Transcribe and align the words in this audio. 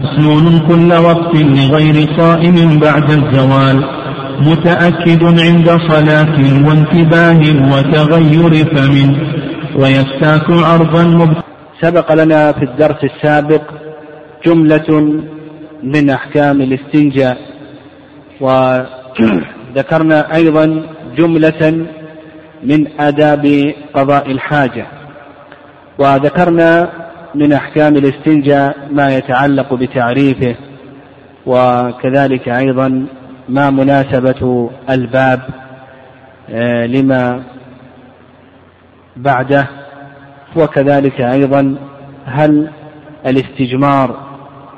مسنون 0.00 0.58
كل 0.68 0.90
وقت 0.92 1.34
لغير 1.34 1.96
صائم 2.18 2.78
بعد 2.78 3.10
الزوال 3.10 3.78
متأكد 4.48 5.22
عند 5.24 5.68
صلاة 5.90 6.36
وانتباه 6.66 7.42
وتغير 7.72 8.52
فم 8.72 8.94
ويستاك 9.80 10.46
عرضا 10.50 11.34
سبق 11.80 12.14
لنا 12.14 12.52
في 12.52 12.64
الدرس 12.64 13.00
السابق 13.04 13.62
جملة 14.46 14.88
من 15.82 16.10
أحكام 16.10 16.60
الاستنجاء 16.60 17.38
وذكرنا 18.40 20.34
أيضا 20.34 20.82
جملة 21.18 21.86
من 22.64 22.80
آداب 23.00 23.72
قضاء 23.94 24.30
الحاجة. 24.30 24.86
وذكرنا 25.98 26.90
من 27.34 27.52
أحكام 27.52 27.96
الاستنجاء 27.96 28.76
ما 28.90 29.16
يتعلق 29.16 29.74
بتعريفه 29.74 30.56
وكذلك 31.46 32.48
أيضا 32.48 33.06
ما 33.48 33.70
مناسبة 33.70 34.70
الباب 34.90 35.40
آه، 36.50 36.86
لما 36.86 37.42
بعده 39.16 39.68
وكذلك 40.56 41.20
أيضا 41.20 41.76
هل 42.24 42.70
الاستجمار 43.26 44.26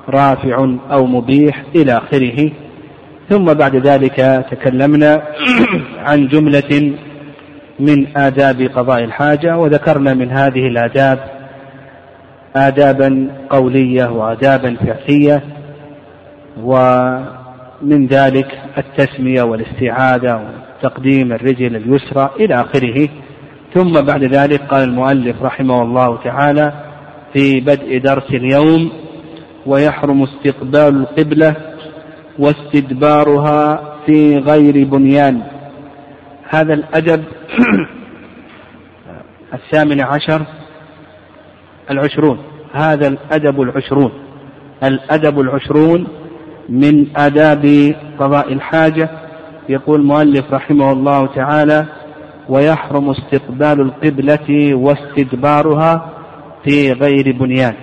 رافع 0.09 0.77
أو 0.91 1.07
مبيح 1.07 1.63
إلى 1.75 1.99
آخره. 1.99 2.51
ثم 3.29 3.45
بعد 3.45 3.77
ذلك 3.77 4.47
تكلمنا 4.51 5.23
عن 6.07 6.29
جملة 6.29 6.93
من 7.81 8.17
آداب 8.17 8.63
قضاء 8.63 9.05
الحاجة 9.05 9.59
وذكرنا 9.59 10.15
من 10.15 10.31
هذه 10.31 10.67
الآداب 10.67 11.19
آدابا 12.57 13.29
قولية 13.51 14.05
وآدابا 14.05 14.77
فعلية 14.77 15.43
ومن 16.63 18.07
ذلك 18.07 18.59
التسمية 18.79 19.43
والاستعاذة 19.43 20.41
وتقديم 20.83 21.33
الرجل 21.33 21.77
اليسرى 21.77 22.31
إلى 22.41 22.55
آخره. 22.55 23.09
ثم 23.75 23.93
بعد 23.93 24.25
ذلك 24.25 24.61
قال 24.61 24.89
المؤلف 24.89 25.43
رحمه 25.43 25.83
الله 25.83 26.19
تعالى 26.25 26.73
في 27.33 27.61
بدء 27.61 27.99
درس 27.99 28.31
اليوم 28.31 28.91
ويحرم 29.67 30.23
استقبال 30.23 30.97
القبلة 31.01 31.57
واستدبارها 32.39 33.83
في 34.07 34.39
غير 34.39 34.85
بنيان. 34.85 35.43
هذا 36.51 36.75
الأدب 36.75 37.25
الثامن 39.55 40.01
عشر 40.01 40.43
العشرون. 41.91 42.39
هذا 42.73 43.09
الأدب 43.09 43.63
العشرون. 43.63 44.13
الأدب 44.85 45.41
العشرون 45.41 46.07
من 46.69 47.17
آداب 47.17 47.95
قضاء 48.19 48.53
الحاجة 48.53 49.11
يقول 49.69 50.01
المؤلف 50.01 50.53
رحمه 50.53 50.93
الله 50.93 51.27
تعالى 51.27 51.87
ويحرم 52.49 53.11
استقبال 53.11 53.81
القبلة 53.81 54.75
واستدبارها 54.75 56.11
في 56.65 56.93
غير 56.93 57.33
بنيان. 57.33 57.75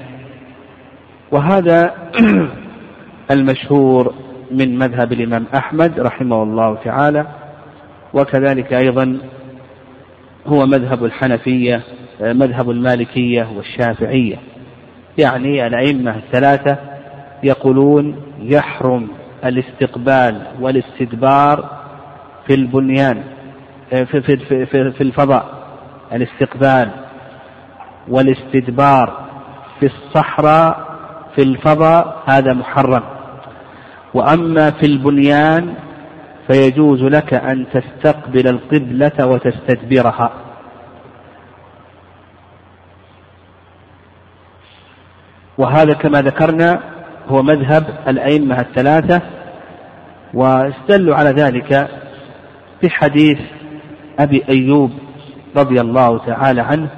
وهذا 1.32 1.94
المشهور 3.32 4.14
من 4.52 4.78
مذهب 4.78 5.14
الإمام 5.14 5.46
أحمد 5.56 6.00
رحمه 6.00 6.44
الله 6.44 6.76
تعالى. 6.76 7.45
وكذلك 8.16 8.74
أيضا 8.74 9.18
هو 10.48 10.66
مذهب 10.66 11.06
الحنفية 11.06 11.82
مذهب 12.22 12.70
المالكية 12.70 13.48
والشافعية. 13.56 14.36
يعني 15.18 15.68
الأئمة 15.68 16.16
الثلاثة 16.16 16.78
يقولون 17.44 18.16
يحرم 18.40 19.08
الاستقبال 19.46 20.42
والاستدبار 20.59 21.70
في 22.48 22.54
البنيان 22.54 23.24
في, 23.90 24.22
في, 24.22 24.38
في, 24.66 24.92
في 24.92 25.02
الفضاء. 25.02 25.46
الاستقبال 26.14 26.90
والاستدبار 28.08 29.25
في 29.80 29.86
الصحراء 29.86 30.86
في 31.36 31.42
الفضاء 31.42 32.24
هذا 32.25 32.54
محرم. 32.54 33.04
وأما 34.14 34.72
في 34.72 34.86
البنيان 34.86 35.74
فيجوز 36.47 37.03
لك 37.03 37.33
أن 37.33 37.66
تستقبل 37.73 38.47
القبلة 38.47 39.28
وتستدبرها. 39.28 40.31
وهذا 45.57 45.94
كما 45.94 46.22
ذكرنا 46.22 46.79
هو 47.28 47.44
مذهب 47.44 47.83
الأئمة 48.07 48.59
الثلاثة 48.59 49.22
واستدلوا 50.33 51.16
على 51.16 51.29
ذلك 51.29 51.89
بحديث 52.83 53.39
أبي 54.19 54.44
أيوب 54.50 54.91
رضي 55.57 55.81
الله 55.81 56.17
تعالى 56.17 56.62
عنه 56.62 56.89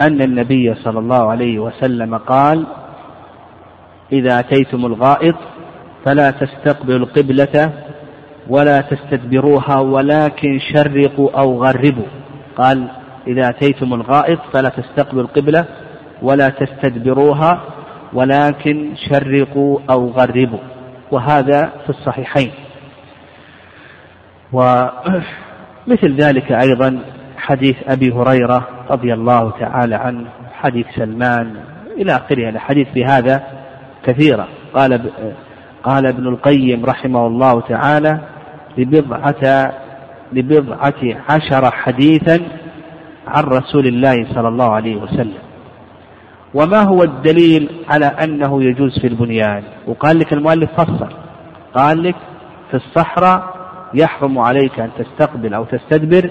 أن 0.00 0.22
النبي 0.22 0.74
صلى 0.74 0.98
الله 0.98 1.30
عليه 1.30 1.58
وسلم 1.58 2.16
قال 2.16 2.66
إذا 4.12 4.38
أتيتم 4.38 4.86
الغائط 4.86 5.34
فلا 6.04 6.30
تستقبلوا 6.30 6.98
القبلة 6.98 7.72
ولا 8.48 8.80
تستدبروها 8.80 9.80
ولكن 9.80 10.58
شرقوا 10.72 11.40
أو 11.40 11.64
غربوا. 11.64 12.06
قال 12.56 12.88
إذا 13.26 13.48
أتيتم 13.48 13.94
الغائط 13.94 14.38
فلا 14.52 14.68
تستقبلوا 14.68 15.22
القبلة 15.22 15.64
ولا 16.22 16.48
تستدبروها 16.48 17.60
ولكن 18.12 18.90
شرقوا 19.08 19.78
أو 19.90 20.10
غربوا. 20.10 20.58
وهذا 21.10 21.72
في 21.84 21.90
الصحيحين. 21.90 22.50
ومثل 24.52 26.16
ذلك 26.16 26.52
أيضا 26.52 26.98
حديث 27.36 27.76
أبي 27.88 28.12
هريرة 28.12 28.68
رضي 28.90 29.14
الله 29.14 29.50
تعالى 29.50 29.94
عنه 29.94 30.26
حديث 30.52 30.86
سلمان 30.96 31.56
إلى 31.96 32.16
آخره. 32.16 32.48
الحديث 32.48 32.88
بهذا 32.94 33.42
كثيرة. 34.04 34.48
قال 34.74 35.10
قال 35.84 36.06
ابن 36.06 36.28
القيم 36.28 36.84
رحمه 36.84 37.26
الله 37.26 37.60
تعالى 37.60 38.20
لبضعة 38.78 39.72
لبضعة 40.32 40.94
عشر 41.30 41.70
حديثا 41.70 42.40
عن 43.26 43.44
رسول 43.44 43.86
الله 43.86 44.26
صلى 44.34 44.48
الله 44.48 44.72
عليه 44.72 44.96
وسلم. 44.96 45.38
وما 46.54 46.82
هو 46.82 47.02
الدليل 47.02 47.68
على 47.88 48.06
أنه 48.06 48.62
يجوز 48.62 48.98
في 48.98 49.06
البنيان؟ 49.06 49.62
وقال 49.86 50.18
لك 50.18 50.32
المؤلف 50.32 50.70
فصل 50.80 51.08
قال 51.74 52.02
لك 52.02 52.16
في 52.70 52.76
الصحراء 52.76 53.54
يحرم 53.94 54.38
عليك 54.38 54.80
أن 54.80 54.90
تستقبل 54.98 55.54
أو 55.54 55.64
تستدبر 55.64 56.30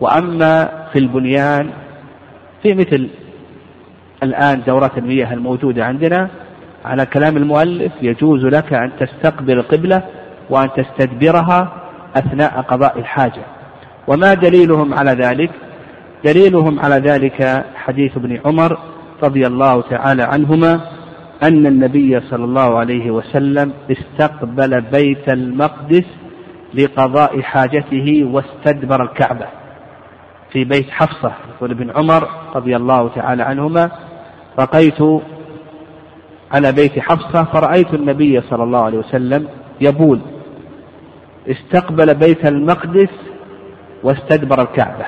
وأما 0.00 0.68
في 0.92 0.98
البنيان 0.98 1.70
في 2.62 2.74
مثل 2.74 3.08
الآن 4.22 4.62
دورات 4.66 4.98
المياه 4.98 5.32
الموجودة 5.34 5.84
عندنا 5.84 6.28
على 6.84 7.06
كلام 7.06 7.36
المؤلف 7.36 7.92
يجوز 8.02 8.44
لك 8.44 8.72
أن 8.72 8.90
تستقبل 9.00 9.58
القبلة 9.58 10.02
وأن 10.50 10.68
تستدبرها 10.76 11.72
أثناء 12.16 12.60
قضاء 12.60 12.98
الحاجة. 12.98 13.42
وما 14.06 14.34
دليلهم 14.34 14.94
على 14.94 15.10
ذلك؟ 15.10 15.50
دليلهم 16.24 16.80
على 16.80 16.94
ذلك 16.94 17.64
حديث 17.74 18.16
ابن 18.16 18.40
عمر 18.44 18.78
رضي 19.22 19.46
الله 19.46 19.80
تعالى 19.80 20.22
عنهما 20.22 20.80
أن 21.42 21.66
النبي 21.66 22.20
صلى 22.20 22.44
الله 22.44 22.78
عليه 22.78 23.10
وسلم 23.10 23.72
استقبل 23.90 24.80
بيت 24.80 25.28
المقدس 25.28 26.04
لقضاء 26.74 27.40
حاجته 27.40 28.24
واستدبر 28.32 29.02
الكعبة 29.02 29.46
في 30.52 30.64
بيت 30.64 30.90
حفصة. 30.90 31.32
يقول 31.56 31.70
ابن 31.70 31.90
عمر 31.90 32.28
رضي 32.54 32.76
الله 32.76 33.08
تعالى 33.08 33.42
عنهما 33.42 33.90
رقيت 34.60 35.02
على 36.52 36.72
بيت 36.72 36.98
حفصة 36.98 37.44
فرأيت 37.44 37.94
النبي 37.94 38.40
صلى 38.40 38.62
الله 38.62 38.84
عليه 38.84 38.98
وسلم 38.98 39.48
يبول 39.80 40.20
استقبل 41.48 42.14
بيت 42.14 42.46
المقدس 42.46 43.08
واستدبر 44.02 44.62
الكعبة. 44.62 45.04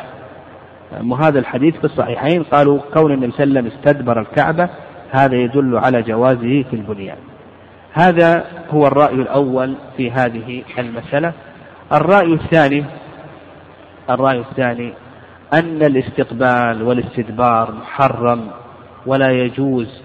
وهذا 1.04 1.38
الحديث 1.38 1.76
في 1.76 1.84
الصحيحين 1.84 2.42
قالوا 2.42 2.80
كون 2.94 3.12
النبي 3.12 3.32
صلى 3.32 3.44
الله 3.44 3.58
عليه 3.58 3.68
وسلم 3.68 3.78
استدبر 3.78 4.20
الكعبة 4.20 4.68
هذا 5.10 5.36
يدل 5.36 5.76
على 5.76 6.02
جوازه 6.02 6.64
في 6.70 6.72
البنيان. 6.72 7.16
هذا 7.92 8.44
هو 8.70 8.86
الرأي 8.86 9.14
الأول 9.14 9.74
في 9.96 10.10
هذه 10.10 10.62
المسألة. 10.78 11.32
الرأي 11.92 12.34
الثاني 12.34 12.84
الرأي 14.10 14.38
الثاني 14.38 14.92
أن 15.54 15.82
الاستقبال 15.82 16.82
والاستدبار 16.82 17.72
محرم 17.72 18.50
ولا 19.06 19.30
يجوز 19.30 20.02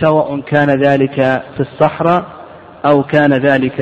سواء 0.00 0.40
كان 0.40 0.70
ذلك 0.70 1.14
في 1.56 1.60
الصحراء 1.60 2.24
أو 2.84 3.02
كان 3.02 3.32
ذلك 3.32 3.76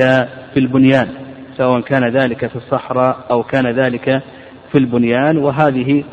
في 0.53 0.59
البنيان. 0.59 1.24
سواء 1.57 1.81
كان 1.81 2.09
ذلك 2.09 2.47
في 2.47 2.55
الصحراء 2.55 3.17
أو 3.31 3.43
كان 3.43 3.67
ذلك 3.67 4.21
في 4.71 4.77
البنيان. 4.77 5.37
وهذه 5.37 6.03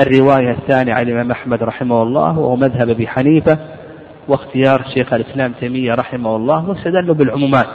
الرواية 0.00 0.50
الثانية 0.50 0.94
عن 0.94 1.02
الإمام 1.02 1.30
أحمد 1.30 1.62
رحمه 1.62 2.02
الله 2.02 2.38
وهو 2.38 2.56
مذهب 2.56 2.88
أبي 2.88 3.08
حنيفة 3.08 3.58
واختيار 4.28 4.84
شيخ 4.94 5.12
الإسلام 5.12 5.52
تيمية 5.60 5.94
رحمه 5.94 6.36
الله 6.36 6.68
واستدلوا 6.68 7.14
بالعمومات. 7.14 7.66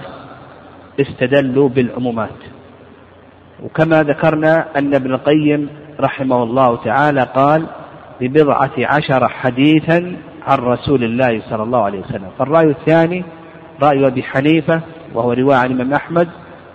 استدلوا 1.01 1.69
بالعمومات. 1.69 2.39
وكما 3.63 4.03
ذكرنا 4.03 4.65
أن 4.77 4.95
ابن 4.95 5.13
القيم 5.13 5.69
رحمه 5.99 6.43
الله 6.43 6.75
تعالى 6.75 7.27
قال 7.35 7.65
ببضعة 8.21 8.71
عشر 8.77 9.27
حديثا 9.27 10.15
عن 10.47 10.57
رسول 10.57 11.03
الله 11.03 11.41
صلى 11.49 11.63
الله 11.63 11.83
عليه 11.83 11.99
وسلم 11.99 12.29
فالرأي 12.39 12.69
الثاني 12.69 13.23
رأي 13.83 14.07
أبي 14.07 14.23
حنيفة 14.23 14.81
وهو 15.13 15.33
رواية 15.33 15.57
عن 15.57 15.65
الإمام 15.65 15.93
أحمد 15.93 16.27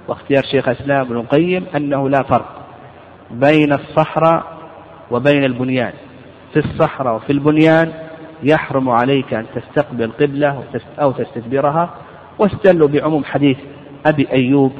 واختيار 0.08 0.42
شيخ 0.42 0.68
الإسلام 0.68 1.00
ابن 1.00 1.16
القيم 1.16 1.64
أنه 1.76 2.08
لا 2.08 2.22
فرق 2.22 2.66
بين 3.30 3.72
الصحراء 3.72 4.44
وبين 5.10 5.44
البنيان. 5.44 5.92
في 6.52 6.58
الصحراء 6.58 7.16
وفي 7.16 7.32
البنيان 7.32 7.92
يحرم 8.42 8.90
عليك 8.90 9.34
أن 9.34 9.46
تستقبل 9.54 10.10
قبلة 10.20 10.64
أو 11.00 11.12
تستدبرها 11.12 11.90
واستدلوا 12.38 12.88
بعموم 12.88 13.24
حديث 13.24 13.56
أبي 14.06 14.28
أيوب 14.32 14.72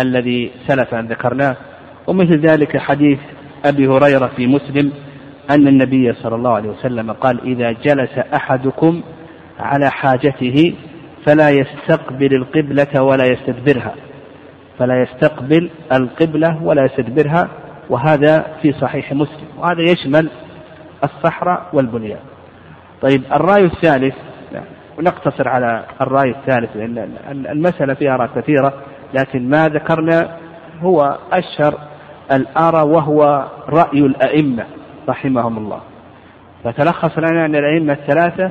الذي 0.00 0.50
سلف 0.68 0.94
أن 0.94 1.06
ذكرناه. 1.06 1.56
ومثل 2.06 2.40
ذلك 2.40 2.76
حديث 2.76 3.18
أبي 3.64 3.88
هريرة 3.88 4.30
في 4.36 4.46
مسلم 4.46 4.92
أن 5.50 5.68
النبي 5.68 6.12
صلى 6.12 6.34
الله 6.34 6.50
عليه 6.54 6.68
وسلم 6.68 7.12
قال 7.12 7.40
إذا 7.44 7.72
جلس 7.72 8.18
أحدكم 8.34 9.02
على 9.60 9.90
حاجته 9.90 10.74
فلا 11.26 11.50
يستقبل 11.50 12.34
القبلة 12.34 13.02
ولا 13.02 13.24
يستدبرها. 13.24 13.94
فلا 14.78 15.02
يستقبل 15.02 15.70
القبلة 15.92 16.62
ولا 16.62 16.84
يستدبرها 16.84 17.48
وهذا 17.90 18.46
في 18.62 18.72
صحيح 18.72 19.12
مسلم 19.12 19.46
وهذا 19.58 19.82
يشمل 19.82 20.30
الصحراء 21.04 21.62
والبنيان. 21.72 22.20
طيب 23.02 23.22
الرأي 23.32 23.64
الثالث 23.64 24.14
ونقتصر 24.98 25.48
على 25.48 25.84
الرأي 26.00 26.30
الثالث 26.30 26.76
لأن 26.76 27.08
المسألة 27.30 27.94
فيها 27.94 28.14
آراء 28.14 28.30
كثيرة 28.36 28.72
لكن 29.14 29.48
ما 29.48 29.68
ذكرنا 29.68 30.36
هو 30.80 31.18
أشهر 31.32 31.74
الآراء 32.32 32.86
وهو 32.86 33.46
رأي 33.68 33.98
الأئمة 33.98 34.64
رحمهم 35.08 35.58
الله. 35.58 35.80
فتلخص 36.64 37.18
لنا 37.18 37.46
أن 37.46 37.54
الأئمة 37.54 37.92
الثلاثة 37.92 38.50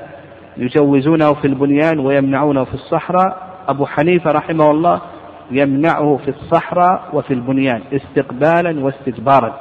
يجوزونه 0.57 1.33
في 1.33 1.47
البنيان 1.47 1.99
ويمنعونه 1.99 2.63
في 2.63 2.73
الصحراء. 2.73 3.53
أبو 3.67 3.85
حنيفة 3.85 4.31
رحمه 4.31 4.71
الله 4.71 5.01
يمنعه 5.55 6.17
في 6.17 6.27
الصحراء 6.27 7.09
وفي 7.13 7.33
البنيان 7.33 7.81
استقبالا 7.93 8.83
واستجبارا. 8.83 9.53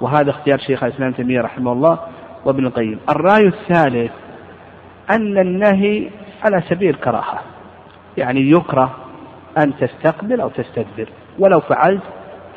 وهذا 0.00 0.30
اختيار 0.30 0.58
شيخ 0.58 0.84
الإسلام 0.84 1.12
تيمية 1.12 1.40
رحمه 1.40 1.72
الله 1.72 1.98
وابن 2.44 2.66
القيم. 2.66 2.98
الرأي 3.08 3.46
الثالث 3.46 4.12
أن 5.10 5.38
النهي 5.38 6.10
على 6.44 6.62
سبيل 6.68 6.90
الكراهة 6.90 7.40
يعني 8.16 8.50
يكره 8.50 8.96
أن 9.58 9.72
تستقبل 9.76 10.40
أو 10.40 10.48
تستدبر. 10.48 11.08
ولو 11.38 11.60
فعلت 11.60 12.02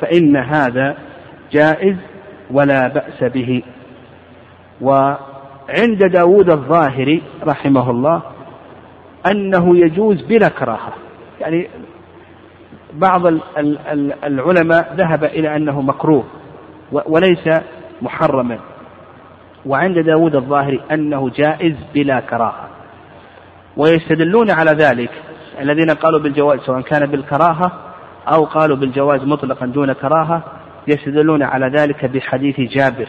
فإن 0.00 0.36
هذا 0.36 0.96
جائز 1.52 1.96
ولا 2.50 2.88
بأس 2.88 3.24
به. 3.24 3.62
وعند 4.80 6.04
داود 6.12 6.50
الظاهري 6.50 7.22
رحمه 7.46 7.90
الله 7.90 8.22
أنه 9.26 9.76
يجوز 9.76 10.22
بلا 10.22 10.48
كراهة. 10.48 10.92
يعني 11.40 11.68
بعض 12.92 13.26
العلماء 14.24 14.94
ذهب 14.96 15.24
إلى 15.24 15.56
أنه 15.56 15.80
مكروه 15.80 16.24
وليس 16.92 17.48
محرما. 18.02 18.58
وعند 19.66 19.98
داود 19.98 20.36
الظاهري 20.36 20.80
أنه 20.92 21.30
جائز 21.30 21.76
بلا 21.94 22.20
كراهة. 22.20 22.68
ويستدلون 23.76 24.50
على 24.50 24.70
ذلك 24.70 25.10
الذين 25.60 25.90
قالوا 25.90 26.20
بالجواز 26.20 26.60
سواء 26.60 26.80
كان 26.80 27.06
بالكراهة 27.06 27.72
أو 28.28 28.44
قالوا 28.44 28.76
بالجواز 28.76 29.24
مطلقا 29.24 29.66
دون 29.66 29.92
كراهة 29.92 30.42
يستدلون 30.88 31.42
على 31.42 31.66
ذلك 31.66 32.04
بحديث 32.04 32.60
جابر 32.60 33.08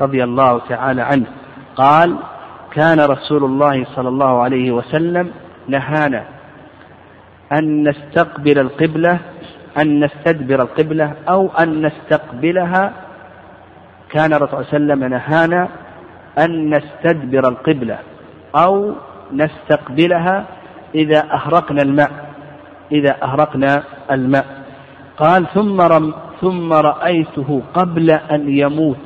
رضي 0.00 0.24
الله 0.24 0.60
تعالى 0.68 1.02
عنه. 1.02 1.26
قال 1.76 2.16
كان 2.72 3.00
رسول 3.00 3.44
الله 3.44 3.84
صلى 3.84 4.08
الله 4.08 4.42
عليه 4.42 4.70
وسلم 4.70 5.30
نهانا 5.68 6.24
أن 7.52 7.88
نستقبل 7.88 8.58
القبلة 8.58 9.18
أن 9.78 10.04
نستدبر 10.04 10.62
القبلة 10.62 11.14
أو 11.28 11.50
أن 11.60 11.86
نستقبلها. 11.86 12.92
كان 14.10 14.32
الرسول 14.32 14.64
صلى 14.64 14.76
الله 14.76 14.92
عليه 14.92 14.94
وسلم 14.94 15.04
نهانا 15.04 15.68
أن 16.38 16.70
نستدبر 16.74 17.48
القبلة 17.48 17.98
أو 18.56 18.94
نستقبلها 19.32 20.46
إذا 20.94 21.20
أهرقنا 21.32 21.82
الماء 21.82 22.10
إذا 22.92 23.16
أهرقنا 23.22 23.82
الماء. 24.10 24.46
قال 25.16 25.46
ثم 25.54 25.80
رم 25.80 26.14
ثم 26.40 26.72
رأيته 26.72 27.62
قبل 27.74 28.10
أن 28.10 28.48
يموت 28.48 28.96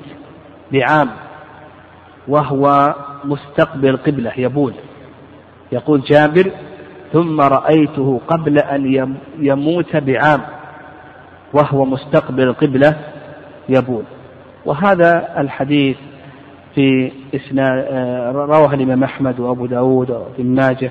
بعام 0.72 1.10
وهو 2.28 2.94
مستقبل 3.24 3.96
قبلة 3.96 4.32
يبول. 4.36 4.74
يقول 5.72 6.00
جابر 6.00 6.50
ثم 7.12 7.40
رأيته 7.40 8.20
قبل 8.28 8.58
أن 8.58 9.16
يموت 9.38 9.96
بعام 9.96 10.40
وهو 11.52 11.84
مستقبل 11.84 12.42
القبلة 12.42 12.96
يبول. 13.68 14.04
وهذا 14.64 15.40
الحديث 15.40 15.96
في 16.74 17.12
آه، 17.58 18.32
رواه 18.32 18.74
الإمام 18.74 19.04
أحمد 19.04 19.40
وأبو 19.40 19.66
داود 19.66 20.10
وابن 20.10 20.54
ماجه. 20.54 20.90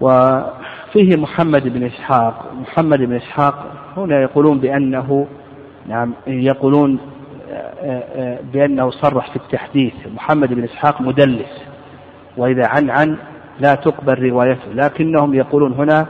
وفيه 0.00 1.16
محمد 1.16 1.68
بن 1.68 1.86
إسحاق. 1.86 2.52
محمد 2.60 2.98
بن 2.98 3.16
إسحاق 3.16 3.66
هنا 3.96 4.20
يقولون 4.20 4.58
بأنه 4.58 5.26
نعم 5.88 6.12
يقولون 6.26 6.98
آه، 7.50 8.02
آه، 8.14 8.38
بأنه 8.52 8.90
صرح 8.90 9.30
في 9.30 9.36
التحديث. 9.36 9.94
محمد 10.14 10.54
بن 10.54 10.64
إسحاق 10.64 11.00
مدلس. 11.00 11.62
وإذا 12.36 12.66
عن 12.66 12.90
عن 12.90 13.16
لا 13.60 13.74
تقبل 13.74 14.30
روايته 14.30 14.72
لكنهم 14.74 15.34
يقولون 15.34 15.72
هنا 15.72 16.06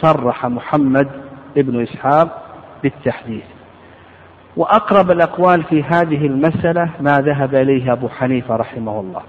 صرح 0.00 0.46
محمد 0.46 1.08
بن 1.56 1.82
إسحاق 1.82 2.42
بالتحديث. 2.82 3.44
وأقرب 4.56 5.10
الأقوال 5.10 5.64
في 5.64 5.82
هذه 5.82 6.26
المسألة 6.26 6.90
ما 7.00 7.12
ذهب 7.18 7.54
إليه 7.54 7.92
أبو 7.92 8.08
حنيفة 8.08 8.56
رحمه 8.56 9.00
الله 9.00 9.22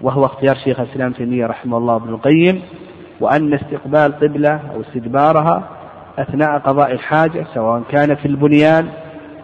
وهو 0.00 0.24
اختيار 0.24 0.56
شيخ 0.56 0.80
الإسلام 0.80 1.12
تيمية 1.12 1.46
رحمه 1.46 1.78
الله 1.78 1.96
ابن 1.96 2.08
القيم 2.08 2.62
وأن 3.20 3.54
استقبال 3.54 4.12
قبلة 4.12 4.60
أو 4.74 4.80
استدبارها 4.80 5.62
أثناء 6.18 6.58
قضاء 6.58 6.92
الحاجة 6.92 7.46
سواء 7.54 7.82
كان 7.90 8.14
في 8.14 8.28
البنيان 8.28 8.88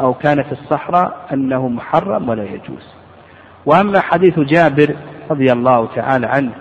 أو 0.00 0.14
كان 0.14 0.42
في 0.42 0.52
الصحراء 0.52 1.26
أنه 1.32 1.68
محرم 1.68 2.28
ولا 2.28 2.44
يجوز. 2.44 2.94
وأما 3.66 4.00
حديث 4.00 4.38
جابر 4.38 4.96
رضي 5.30 5.52
الله 5.52 5.88
تعالى 5.94 6.26
عنه 6.26 6.52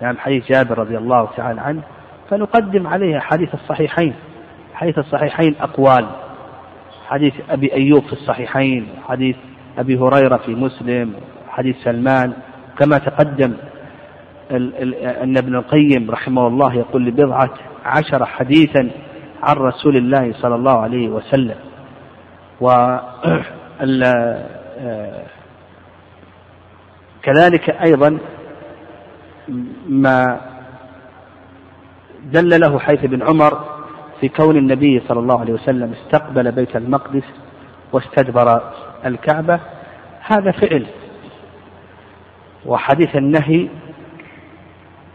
يعني 0.00 0.18
حديث 0.18 0.48
جابر 0.48 0.78
رضي 0.78 0.98
الله 0.98 1.28
تعالى 1.36 1.60
عنه 1.60 1.82
فنقدم 2.30 2.86
عليه 2.86 3.18
حديث 3.18 3.54
الصحيحين 3.54 4.14
حديث 4.74 4.98
الصحيحين 4.98 5.54
أقوال. 5.60 6.06
حديث 7.08 7.34
أبي 7.50 7.72
أيوب 7.74 8.02
في 8.02 8.12
الصحيحين 8.12 8.88
حديث 9.08 9.36
أبي 9.78 9.98
هريرة 9.98 10.36
في 10.36 10.54
مسلم 10.54 11.14
حديث 11.48 11.76
سلمان. 11.84 12.32
كما 12.78 12.98
تقدم 12.98 13.52
أن 15.22 15.36
ابن 15.38 15.56
القيم 15.56 16.10
رحمه 16.10 16.46
الله 16.46 16.74
يقول 16.74 17.04
لبضعة 17.04 17.50
عشر 17.84 18.24
حديثا 18.24 18.90
عن 19.42 19.56
رسول 19.56 19.96
الله 19.96 20.32
صلى 20.32 20.54
الله 20.54 20.78
عليه 20.78 21.08
وسلم. 21.08 21.56
و 22.60 22.68
كذلك 27.22 27.70
أيضا 27.70 28.18
ما 29.88 30.40
دل 32.24 32.60
له 32.60 32.78
حيث 32.78 33.04
ابن 33.04 33.22
عمر 33.22 33.64
في 34.20 34.28
كون 34.28 34.56
النبي 34.56 35.02
صلى 35.08 35.20
الله 35.20 35.40
عليه 35.40 35.52
وسلم 35.52 35.92
استقبل 35.92 36.52
بيت 36.52 36.76
المقدس 36.76 37.24
واستدبر 37.92 38.72
الكعبة 39.06 39.60
هذا 40.20 40.50
فعل. 40.50 40.86
وحديث 42.66 43.16
النهي 43.16 43.68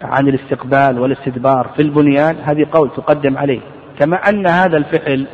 عن 0.01 0.27
الاستقبال 0.27 0.99
والاستدبار 0.99 1.67
في 1.75 1.81
البنيان 1.81 2.35
هذه 2.35 2.67
قول 2.71 2.89
تقدم 2.89 3.37
عليه. 3.37 3.61
كما 3.99 4.17
أن 4.17 4.47
هذا 4.47 4.77
الفعل 4.77 5.27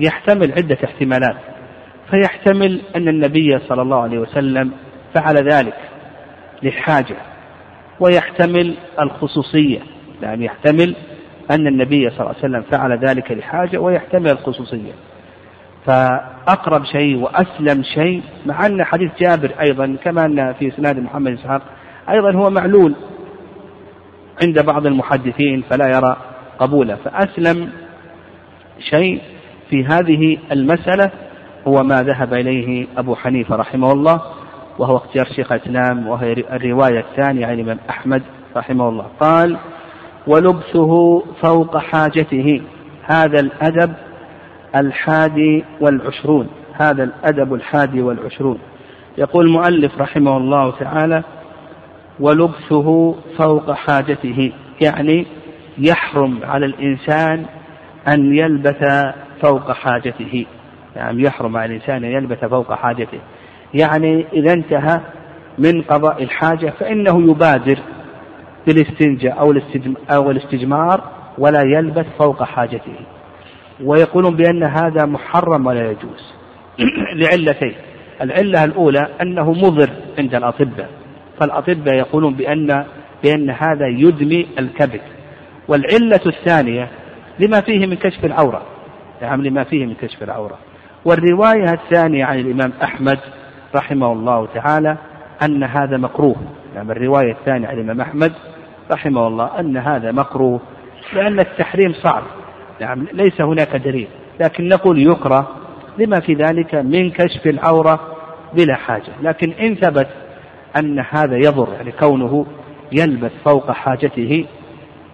يحتمل 0.00 0.52
عدة 0.52 0.78
احتمالات. 0.84 1.36
فيحتمل 2.10 2.82
أن 2.96 3.08
النبي 3.08 3.58
صلى 3.58 3.82
الله 3.82 4.02
عليه 4.02 4.18
وسلم 4.18 4.72
فعل 5.14 5.36
ذلك 5.52 5.76
لحاجة 6.62 7.16
ويحتمل 8.00 8.74
الخصوصية 9.00 9.80
يعني 10.22 10.44
يحتمل 10.44 10.96
أن 11.50 11.66
النبي 11.66 12.10
صلى 12.10 12.20
الله 12.20 12.28
عليه 12.28 12.38
وسلم 12.38 12.62
فعل 12.70 12.98
ذلك 12.98 13.32
لحاجة 13.32 13.78
ويحتمل 13.78 14.30
الخصوصية. 14.30 14.92
فأقرب 15.86 16.84
شيء 16.84 17.16
وأسلم 17.16 17.82
شيء 17.82 18.22
مع 18.46 18.66
أن 18.66 18.84
حديث 18.84 19.10
جابر 19.20 19.50
أيضا 19.60 19.96
كما 20.04 20.26
أن 20.26 20.52
في 20.52 20.68
إسناد 20.68 20.98
محمد 20.98 21.32
إسحاق 21.32 21.62
أيضا 22.10 22.32
هو 22.32 22.50
معلول 22.50 22.94
عند 24.42 24.64
بعض 24.64 24.86
المحدثين 24.86 25.62
فلا 25.70 25.86
يرى 25.88 26.16
قبوله. 26.58 26.94
فأسلم 26.94 27.70
شيء 28.90 29.20
في 29.70 29.84
هذه 29.84 30.38
المسألة 30.52 31.10
هو 31.68 31.82
ما 31.82 32.02
ذهب 32.02 32.34
إليه 32.34 32.86
أبو 32.96 33.14
حنيفة 33.14 33.56
رحمه 33.56 33.92
الله 33.92 34.20
وهو 34.78 34.96
اختيار 34.96 35.26
شيخ 35.26 35.52
الإسلام 35.52 36.08
وهي 36.08 36.32
الرواية 36.32 37.00
الثانية 37.00 37.46
عن 37.46 37.54
الإمام 37.54 37.78
أحمد 37.90 38.22
رحمه 38.56 38.88
الله. 38.88 39.06
قال 39.20 39.58
ولبسه 40.26 41.22
فوق 41.42 41.76
حاجته. 41.78 42.62
هذا 43.02 43.40
الأدب 43.40 43.92
الحادي 44.76 45.64
والعشرون. 45.80 46.48
هذا 46.72 47.04
الأدب 47.04 47.54
الحادي 47.54 48.02
والعشرون. 48.02 48.58
يقول 49.18 49.46
المؤلف 49.46 50.00
رحمه 50.00 50.36
الله 50.36 50.70
تعالى 50.70 51.22
ولبسه 52.20 53.16
فوق 53.38 53.72
حاجته. 53.72 54.52
يعني 54.82 55.26
يحرم 55.78 56.38
على 56.44 56.66
الإنسان 56.66 57.46
أن 58.08 58.34
يلبث 58.34 58.84
فوق 59.42 59.72
حاجته. 59.72 60.46
يعني 60.96 61.22
يحرم 61.22 61.56
على 61.56 61.66
الإنسان 61.66 62.04
أن 62.04 62.10
يلبث 62.12 62.44
فوق 62.44 62.72
حاجته. 62.72 63.18
يعني 63.74 64.26
إذا 64.32 64.52
انتهى 64.52 65.00
من 65.58 65.82
قضاء 65.82 66.22
الحاجة 66.22 66.72
فإنه 66.80 67.30
يبادر 67.30 67.78
بالاستنجاء 68.66 69.40
أو 69.40 69.54
أو 70.10 70.30
الاستجمار 70.30 71.04
ولا 71.38 71.62
يلبث 71.62 72.06
فوق 72.18 72.42
حاجته. 72.42 72.94
ويقولون 73.84 74.36
بأن 74.36 74.62
هذا 74.62 75.06
محرم 75.06 75.66
ولا 75.66 75.90
يجوز 75.90 76.34
لعلتين. 77.20 77.74
العلة 78.20 78.64
الأولى 78.64 79.08
أنه 79.22 79.52
مضر 79.52 79.90
عند 80.18 80.34
الأطباء. 80.34 80.88
فالأطباء 81.40 81.94
يقولون 81.94 82.34
بأن 82.34 82.84
بأن 83.24 83.50
هذا 83.50 83.86
يدمي 83.86 84.46
الكبد. 84.58 85.00
والعلة 85.68 86.20
الثانية 86.26 86.88
لما 87.38 87.60
فيه 87.60 87.86
من 87.86 87.96
كشف 87.96 88.24
العورة. 88.24 88.62
نعم 89.22 89.42
لما 89.42 89.64
فيه 89.64 89.86
من 89.86 89.94
كشف 89.94 90.22
العورة. 90.22 90.58
والرواية 91.04 91.72
الثانية 91.72 92.24
عن 92.24 92.38
الإمام 92.38 92.72
أحمد 92.82 93.18
رحمه 93.76 94.12
الله 94.12 94.46
تعالى 94.54 94.96
أن 95.42 95.64
هذا 95.64 95.96
مكروه. 95.96 96.36
نعم 96.74 96.90
الرواية 96.90 97.32
الثانية 97.32 97.68
عن 97.68 97.74
الإمام 97.74 98.00
أحمد 98.00 98.32
رحمه 98.92 99.26
الله 99.26 99.60
أن 99.60 99.76
هذا 99.76 100.12
مكروه 100.12 100.60
لأن 101.14 101.40
التحريم 101.40 101.92
صعب. 101.92 102.22
نعم 102.80 103.06
ليس 103.12 103.40
هناك 103.40 103.76
دليل 103.76 104.08
لكن 104.40 104.68
نقول 104.68 105.02
يكره 105.02 105.48
لما 105.98 106.20
في 106.20 106.34
ذلك 106.34 106.74
من 106.74 107.10
كشف 107.10 107.46
العورة 107.46 108.00
بلا 108.54 108.74
حاجة. 108.74 109.12
لكن 109.22 109.50
إن 109.50 109.74
ثبت 109.74 110.08
أن 110.76 111.04
هذا 111.10 111.36
يضر 111.36 111.68
يعني 111.72 111.92
كونه 111.92 112.46
يلبس 112.92 113.30
فوق 113.44 113.70
حاجته 113.70 114.46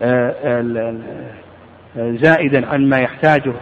آه، 0.02 0.35
آه، 0.45 2.16
زائدا 2.16 2.66
عن 2.66 2.88
ما 2.88 2.99
يحتاجه 2.99 3.52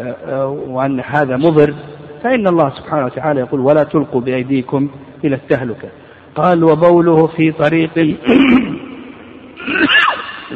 آه، 0.00 0.46
وأن 0.48 1.00
هذا 1.00 1.36
مضر 1.36 1.74
فإن 2.22 2.46
الله 2.46 2.70
سبحانه 2.70 3.04
وتعالى 3.06 3.40
يقول 3.40 3.60
ولا 3.60 3.84
تلقوا 3.84 4.20
بأيديكم 4.20 4.88
إلى 5.24 5.34
التهلكة. 5.34 5.88
قال 6.34 6.64
وبوله 6.64 7.26
في 7.26 7.52
طريق 7.52 7.90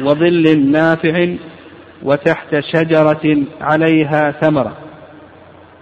وظل 0.05 0.71
نافع 0.71 1.35
وتحت 2.03 2.59
شجرة 2.59 3.37
عليها 3.61 4.31
ثمرة. 4.31 4.77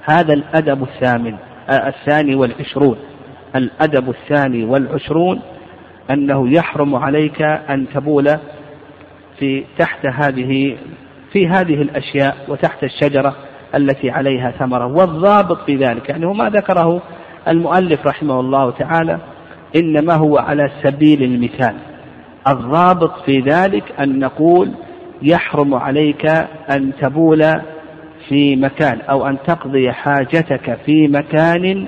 هذا 0.01 0.33
الأدب 0.33 0.83
الثامن 0.83 1.35
الثاني 1.69 2.35
والعشرون. 2.35 2.97
الأدب 3.55 4.09
الثاني 4.09 4.63
والعشرون 4.63 5.41
أنه 6.11 6.49
يحرم 6.49 6.95
عليك 6.95 7.41
أن 7.41 7.85
تبول 7.93 8.37
في 9.39 9.63
تحت 9.77 10.05
هذه 10.05 10.77
في 11.33 11.47
هذه 11.47 11.81
الأشياء 11.81 12.37
وتحت 12.47 12.83
الشجرة 12.83 13.35
التي 13.75 14.09
عليها 14.09 14.51
ثمرة 14.51 14.85
والضابط 14.85 15.65
في 15.65 15.75
ذلك 15.75 16.09
يعني 16.09 16.25
وما 16.25 16.49
ذكره 16.49 17.01
المؤلف 17.47 18.07
رحمه 18.07 18.39
الله 18.39 18.71
تعالى 18.71 19.19
إنما 19.75 20.13
هو 20.13 20.37
على 20.37 20.71
سبيل 20.83 21.23
المثال. 21.23 21.75
الضابط 22.47 23.21
في 23.25 23.39
ذلك 23.39 23.83
أن 23.99 24.19
نقول 24.19 24.71
يحرم 25.21 25.73
عليك 25.75 26.25
أن 26.75 26.91
تبول 27.01 27.61
في 28.29 28.55
مكان 28.55 29.01
أو 29.01 29.27
أن 29.27 29.37
تقضي 29.47 29.91
حاجتك 29.91 30.77
في 30.85 31.07
مكان 31.07 31.85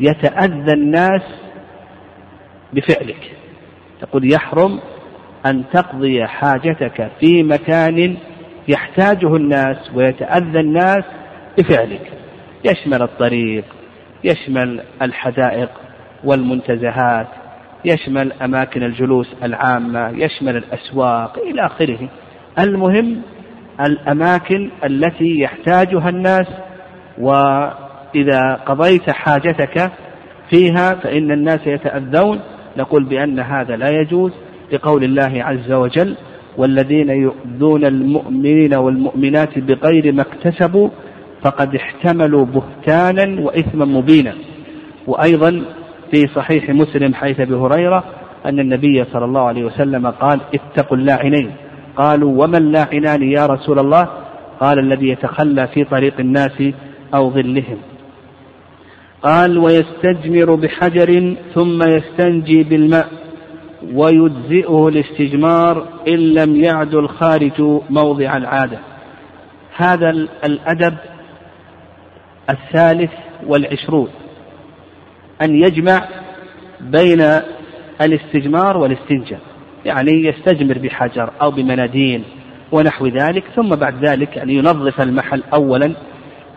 يتأذى 0.00 0.72
الناس 0.72 1.22
بفعلك. 2.72 3.36
تقول 4.00 4.32
يحرم 4.32 4.80
أن 5.46 5.64
تقضي 5.72 6.26
حاجتك 6.26 7.10
في 7.20 7.42
مكان 7.42 8.16
يحتاجه 8.68 9.36
الناس 9.36 9.76
ويتأذى 9.94 10.60
الناس 10.60 11.04
بفعلك. 11.58 12.12
يشمل 12.64 13.02
الطريق 13.02 13.64
يشمل 14.24 14.80
الحدائق 15.02 15.70
والمنتزهات 16.24 17.26
يشمل 17.84 18.32
أماكن 18.32 18.82
الجلوس 18.82 19.26
العامة 19.42 20.08
يشمل 20.08 20.56
الأسواق 20.56 21.38
إلى 21.38 21.66
آخره. 21.66 22.08
المهم 22.58 23.22
الأماكن 23.80 24.70
التي 24.84 25.40
يحتاجها 25.40 26.08
الناس 26.08 26.46
وإذا 27.18 28.54
قضيت 28.66 29.10
حاجتك 29.10 29.92
فيها 30.50 30.94
فإن 30.94 31.32
الناس 31.32 31.66
يتأذون. 31.66 32.40
نقول 32.76 33.04
بأن 33.04 33.40
هذا 33.40 33.76
لا 33.76 33.88
يجوز 33.90 34.32
لقول 34.72 35.04
الله 35.04 35.44
عز 35.44 35.72
وجل 35.72 36.16
والذين 36.56 37.10
يؤذون 37.10 37.84
المؤمنين 37.84 38.74
والمؤمنات 38.74 39.58
بغير 39.58 40.12
ما 40.12 40.22
اكتسبوا 40.22 40.88
فقد 41.44 41.74
احتملوا 41.74 42.46
بهتانا 42.46 43.40
وإثما 43.40 43.84
مبينا. 43.84 44.34
وأيضا 45.06 45.62
في 46.10 46.26
صحيح 46.34 46.70
مسلم 46.70 47.14
حيث 47.14 47.40
أبي 47.40 47.54
هريرة 47.54 48.04
أن 48.46 48.60
النبي 48.60 49.04
صلى 49.12 49.24
الله 49.24 49.40
عليه 49.40 49.64
وسلم 49.64 50.06
قال 50.06 50.40
اتقوا 50.54 50.96
اللاعنين. 50.96 51.50
قالوا 51.96 52.44
وما 52.44 52.58
اللاعنان 52.58 53.22
يا 53.22 53.46
رسول 53.46 53.78
الله؟ 53.78 54.08
قال 54.60 54.78
الذي 54.78 55.08
يتخلى 55.08 55.66
في 55.66 55.84
طريق 55.84 56.20
الناس 56.20 56.62
أو 57.14 57.30
ظلهم. 57.30 57.78
قال 59.22 59.58
ويستجمر 59.58 60.54
بحجر 60.54 61.36
ثم 61.54 61.82
يستنجي 61.82 62.62
بالماء 62.62 63.08
ويجزئه 63.94 64.88
الاستجمار 64.88 65.86
إن 66.08 66.18
لم 66.18 66.56
يعد 66.56 66.94
الخارج 66.94 67.80
موضع 67.90 68.36
العادة. 68.36 68.78
هذا 69.76 70.10
الأدب 70.44 70.94
الثالث 72.50 73.10
والعشرون 73.46 74.08
أن 75.42 75.54
يجمع 75.54 76.08
بين 76.80 77.22
الاستجمار 78.00 78.76
والاستنجاء 78.76 79.40
يعني 79.84 80.12
يستجمر 80.12 80.78
بحجر 80.78 81.30
أو 81.42 81.50
بمناديل 81.50 82.22
ونحو 82.72 83.06
ذلك 83.06 83.44
ثم 83.56 83.68
بعد 83.68 84.04
ذلك 84.04 84.38
أن 84.38 84.50
ينظف 84.50 85.00
المحل 85.00 85.42
أولا 85.54 85.92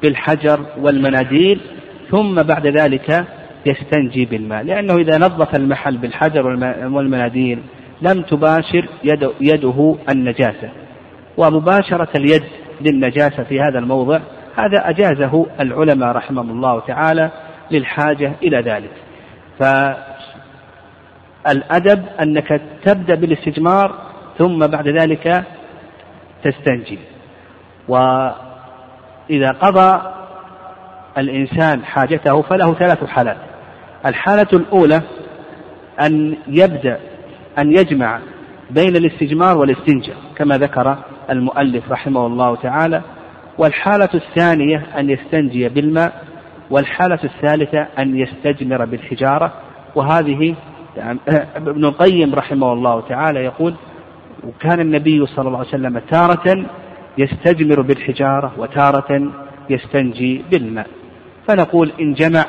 بالحجر 0.03 0.65
والمناديل 0.77 1.59
ثم 2.11 2.43
بعد 2.43 2.67
ذلك 2.67 3.25
يستنجي 3.65 4.25
بالماء 4.25 4.63
لأنه 4.63 4.95
إذا 4.95 5.17
نظف 5.17 5.55
المحل 5.55 5.97
بالحجر 5.97 6.47
والمناديل 6.87 7.59
لم 8.01 8.21
تباشر 8.21 8.89
يد 9.03 9.29
يده 9.41 9.95
النجاسة 10.09 10.69
ومباشرة 11.37 12.09
اليد 12.15 12.43
للنجاسة 12.81 13.43
في 13.43 13.59
هذا 13.59 13.79
الموضع 13.79 14.19
هذا 14.55 14.89
أجازه 14.89 15.45
العلماء 15.59 16.11
رحمهم 16.11 16.51
الله 16.51 16.79
تعالى 16.79 17.31
للحاجة 17.71 18.33
إلى 18.43 18.61
ذلك. 18.61 18.91
فالأدب 21.45 22.05
أنك 22.21 22.61
تبدأ 22.83 23.15
بالاستجمار 23.15 23.95
ثم 24.37 24.59
بعد 24.59 24.87
ذلك 24.87 25.43
تستنجي. 26.43 26.99
وإذا 27.87 29.51
قضى 29.61 30.01
الإنسان 31.17 31.85
حاجته 31.85 32.41
فله 32.41 32.73
ثلاث 32.73 33.03
حالات. 33.03 33.37
الحالة 34.05 34.47
الأولى 34.53 35.01
أن 36.01 36.37
يبدأ 36.47 36.99
أن 37.59 37.71
يجمع 37.71 38.19
بين 38.69 38.95
الاستجمار 38.95 39.57
والاستنجاء 39.57 40.17
كما 40.35 40.57
ذكر 40.57 40.97
المؤلف 41.29 41.91
رحمه 41.91 42.25
الله 42.27 42.55
تعالى. 42.55 43.01
والحالة 43.57 44.09
الثانية 44.13 44.85
أن 44.97 45.09
يستنجي 45.09 45.69
بالماء 45.69 46.25
والحالة 46.69 47.19
الثالثة 47.23 47.87
أن 47.99 48.17
يستجمر 48.17 48.85
بالحجارة. 48.85 49.53
وهذه 49.95 50.55
يعني 50.97 51.19
ابن 51.55 51.85
القيم 51.85 52.35
رحمه 52.35 52.73
الله 52.73 53.01
تعالى 53.01 53.39
يقول 53.39 53.75
وكان 54.43 54.79
النبي 54.79 55.25
صلى 55.25 55.47
الله 55.47 55.59
عليه 55.59 55.69
وسلم 55.69 55.99
تارة 55.99 56.65
يستجمر 57.17 57.81
بالحجارة 57.81 58.53
وتارة 58.57 59.31
يستنجي 59.69 60.45
بالماء. 60.51 60.87
فنقول 61.47 61.91
إن 61.99 62.13
جمع 62.13 62.45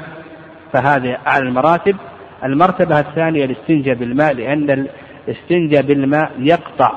فهذا 0.72 1.18
أعلى 1.26 1.48
المراتب. 1.48 1.96
المرتبة 2.44 3.00
الثانية 3.00 3.44
الاستنجاء 3.44 3.94
بالماء 3.94 4.34
لأن 4.34 4.86
الاستنجاء 5.28 5.82
بالماء 5.82 6.32
يقطع 6.38 6.92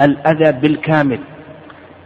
الأذى 0.00 0.52
بالكامل. 0.52 1.18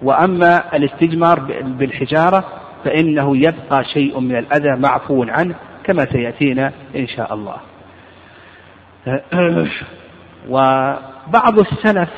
وأما 0.03 0.77
الاستجمار 0.77 1.41
بالحجارة 1.63 2.45
فإنه 2.85 3.37
يبقى 3.37 3.85
شيء 3.85 4.21
من 4.21 4.37
الأذى 4.37 4.77
معفو 4.77 5.25
عنه 5.29 5.55
كما 5.85 6.05
سيأتينا 6.05 6.73
إن 6.97 7.07
شاء 7.07 7.35
الله. 7.35 7.57
وبعض 10.49 11.59
السلف 11.59 12.09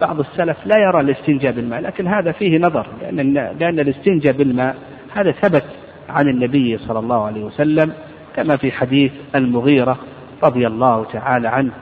بعض 0.00 0.20
السلف 0.20 0.56
لا 0.66 0.76
يرى 0.78 1.00
الاستنجاء 1.00 1.52
بالماء 1.52 1.80
لكن 1.80 2.06
هذا 2.06 2.32
فيه 2.32 2.58
نظر 2.58 2.86
لأن 3.02 3.34
لأن 3.34 3.80
الاستنجاء 3.80 4.32
بالماء 4.32 4.76
هذا 5.14 5.32
ثبت 5.32 5.64
عن 6.08 6.28
النبي 6.28 6.78
صلى 6.78 6.98
الله 6.98 7.24
عليه 7.24 7.44
وسلم 7.44 7.92
كما 8.36 8.56
في 8.56 8.72
حديث 8.72 9.12
المغيرة 9.34 9.98
رضي 10.44 10.66
الله 10.66 11.04
تعالى 11.04 11.48
عنه 11.48 11.72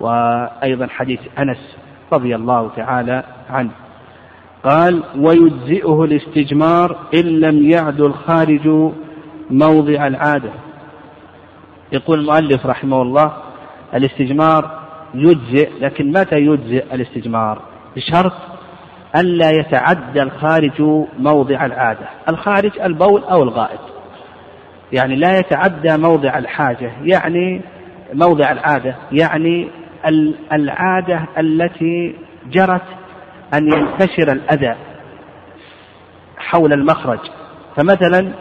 وأيضا 0.00 0.86
حديث 0.86 1.20
أنس 1.38 1.76
رضي 2.12 2.34
الله 2.34 2.70
تعالى 2.76 3.24
عنه. 3.50 3.70
قال 4.64 5.02
ويجزئه 5.16 6.04
الاستجمار 6.04 6.96
إن 7.14 7.40
لم 7.40 7.70
يعد 7.70 8.00
الخارج 8.00 8.92
موضع 9.50 10.06
العادة. 10.06 10.50
يقول 11.92 12.20
المؤلف 12.20 12.66
رحمه 12.66 13.02
الله 13.02 13.32
الاستجمار 13.94 14.78
يجزئ 15.14 15.70
لكن 15.80 16.10
متى 16.10 16.36
يجزئ 16.36 16.94
الاستجمار؟ 16.94 17.62
بشرط 17.96 18.32
ألا 19.16 19.50
يتعدى 19.50 20.22
الخارج 20.22 20.82
موضع 21.18 21.66
العادة. 21.66 22.08
الخارج 22.28 22.78
البول 22.80 23.24
أو 23.24 23.42
الغائط 23.42 23.80
يعني 24.92 25.16
لا 25.16 25.38
يتعدى 25.38 25.96
موضع 25.96 26.38
الحاجة 26.38 26.92
يعني 27.02 27.60
موضع 28.14 28.52
العادة 28.52 28.96
يعني 29.12 29.68
العادة 30.52 31.26
التي 31.38 32.14
جرت 32.50 32.82
أن 33.54 33.72
ينتشر 33.72 34.32
الأذى 34.32 34.74
حول 36.36 36.72
المخرج. 36.72 37.18
فمثلا 37.76 38.32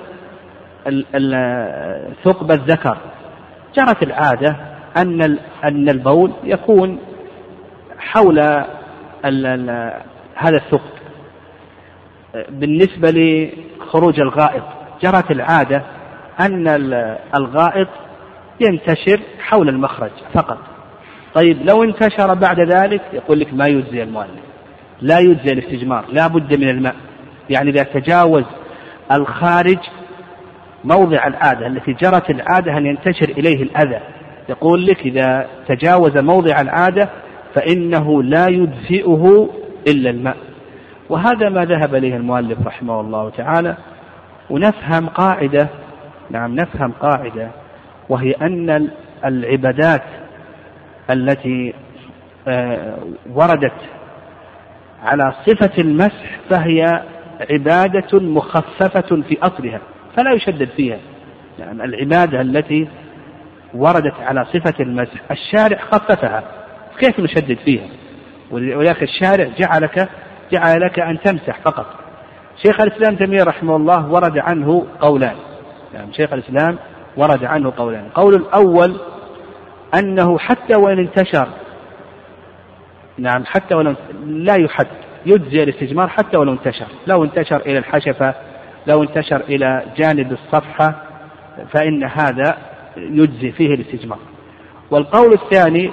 ثقب 2.23 2.51
الذكر. 2.51 2.97
جرت 3.75 4.03
العادة 4.03 4.55
أن 4.97 5.37
أن 5.63 5.89
البول 5.89 6.31
يكون 6.43 6.99
حول 7.99 8.39
هذا 10.35 10.57
الثقب. 10.57 10.97
بالنسبة 12.49 13.09
لخروج 13.11 14.19
الغائط 14.19 14.63
جرت 15.01 15.31
العادة 15.31 15.83
أن 16.39 16.67
الغائط 17.35 17.87
ينتشر 18.59 19.19
حول 19.39 19.69
المخرج 19.69 20.11
فقط. 20.33 20.57
طيب 21.33 21.69
لو 21.69 21.83
انتشر 21.83 22.33
بعد 22.33 22.59
ذلك 22.59 23.01
يقول 23.13 23.39
لك 23.39 23.53
ما 23.53 23.67
يجزي 23.67 24.03
المؤلف. 24.03 24.46
لا 25.01 25.19
يجزي 25.19 25.53
الاستجمار 25.53 26.05
لا 26.11 26.27
بد 26.27 26.59
من 26.59 26.69
الماء. 26.69 26.95
يعني 27.49 27.69
إذا 27.69 27.83
تجاوز 27.83 28.43
الخارج 29.11 29.79
موضع 30.83 31.27
العادة 31.27 31.67
التي 31.67 31.93
جرت 31.93 32.29
العادة 32.29 32.77
أن 32.77 32.85
ينتشر 32.85 33.29
إليه 33.29 33.63
الأذى 33.63 33.99
يقول 34.49 34.85
لك 34.85 34.99
إذا 34.99 35.47
تجاوز 35.67 36.17
موضع 36.17 36.61
العادة 36.61 37.09
فإنه 37.55 38.23
لا 38.23 38.47
يجزئه 38.47 39.49
إلا 39.87 40.09
الماء. 40.09 40.37
وهذا 41.09 41.49
ما 41.49 41.65
ذهب 41.65 41.95
إليه 41.95 42.15
المؤلف 42.15 42.67
رحمه 42.67 43.01
الله 43.01 43.29
تعالى. 43.29 43.77
ونفهم 44.49 45.07
قاعدة 45.07 45.67
نعم 46.31 46.55
نفهم 46.55 46.91
قاعدة 46.91 47.49
وهي 48.09 48.31
أن 48.31 48.89
العبادات 49.25 50.03
التي 51.09 51.73
آه، 52.47 52.97
وردت 53.33 53.73
على 55.03 55.33
صفة 55.45 55.81
المسح 55.81 56.39
فهي 56.49 57.03
عبادة 57.51 58.19
مخففة 58.19 59.21
في 59.21 59.37
أصلها 59.41 59.79
فلا 60.17 60.33
يشدد 60.33 60.69
فيها 60.69 60.99
يعني 61.59 61.83
العبادة 61.83 62.41
التي 62.41 62.87
وردت 63.73 64.13
على 64.19 64.45
صفة 64.45 64.73
المسح 64.79 65.31
الشارع 65.31 65.77
خففها 65.77 66.43
كيف 66.99 67.19
نشدد 67.19 67.57
فيها؟ 67.65 67.87
ولكن 68.51 69.03
الشارع 69.03 69.49
جعلك 69.59 70.09
جعل 70.51 70.81
لك 70.81 70.99
أن 70.99 71.19
تمسح 71.19 71.59
فقط. 71.65 71.85
شيخ 72.65 72.81
الإسلام 72.81 73.15
تيمية 73.15 73.43
رحمه 73.43 73.75
الله 73.75 74.11
ورد 74.11 74.37
عنه 74.37 74.87
قولان 74.99 75.35
يعني 75.93 76.13
شيخ 76.13 76.33
الإسلام 76.33 76.77
ورد 77.17 77.43
عنه 77.45 77.73
قولان. 77.77 78.05
القول 78.05 78.35
الأول 78.35 78.95
أنه 79.95 80.37
حتى 80.39 80.75
وإن 80.79 80.99
انتشر 80.99 81.47
نعم 83.17 83.45
حتى 83.45 83.75
ولو 83.75 83.95
لا 84.25 84.55
يحد 84.55 84.87
يجزي 85.25 85.63
الاستجمار 85.63 86.07
حتى 86.07 86.37
ولو 86.37 86.53
انتشر. 86.53 86.87
لو 87.07 87.23
انتشر 87.23 87.57
إلى 87.57 87.77
الحشفة 87.77 88.33
لو 88.87 89.03
انتشر 89.03 89.41
إلى 89.41 89.83
جانب 89.97 90.31
الصفحة 90.31 90.95
فإن 91.71 92.03
هذا 92.03 92.57
يجزي 92.97 93.51
فيه 93.51 93.73
الاستجمار. 93.73 94.19
والقول 94.91 95.33
الثاني 95.33 95.91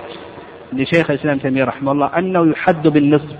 لشيخ 0.73 1.11
الإسلام 1.11 1.39
تيمية 1.39 1.65
رحمه 1.65 1.93
الله 1.93 2.19
أنه 2.19 2.51
يحد 2.51 2.89
بالنصف 2.89 3.37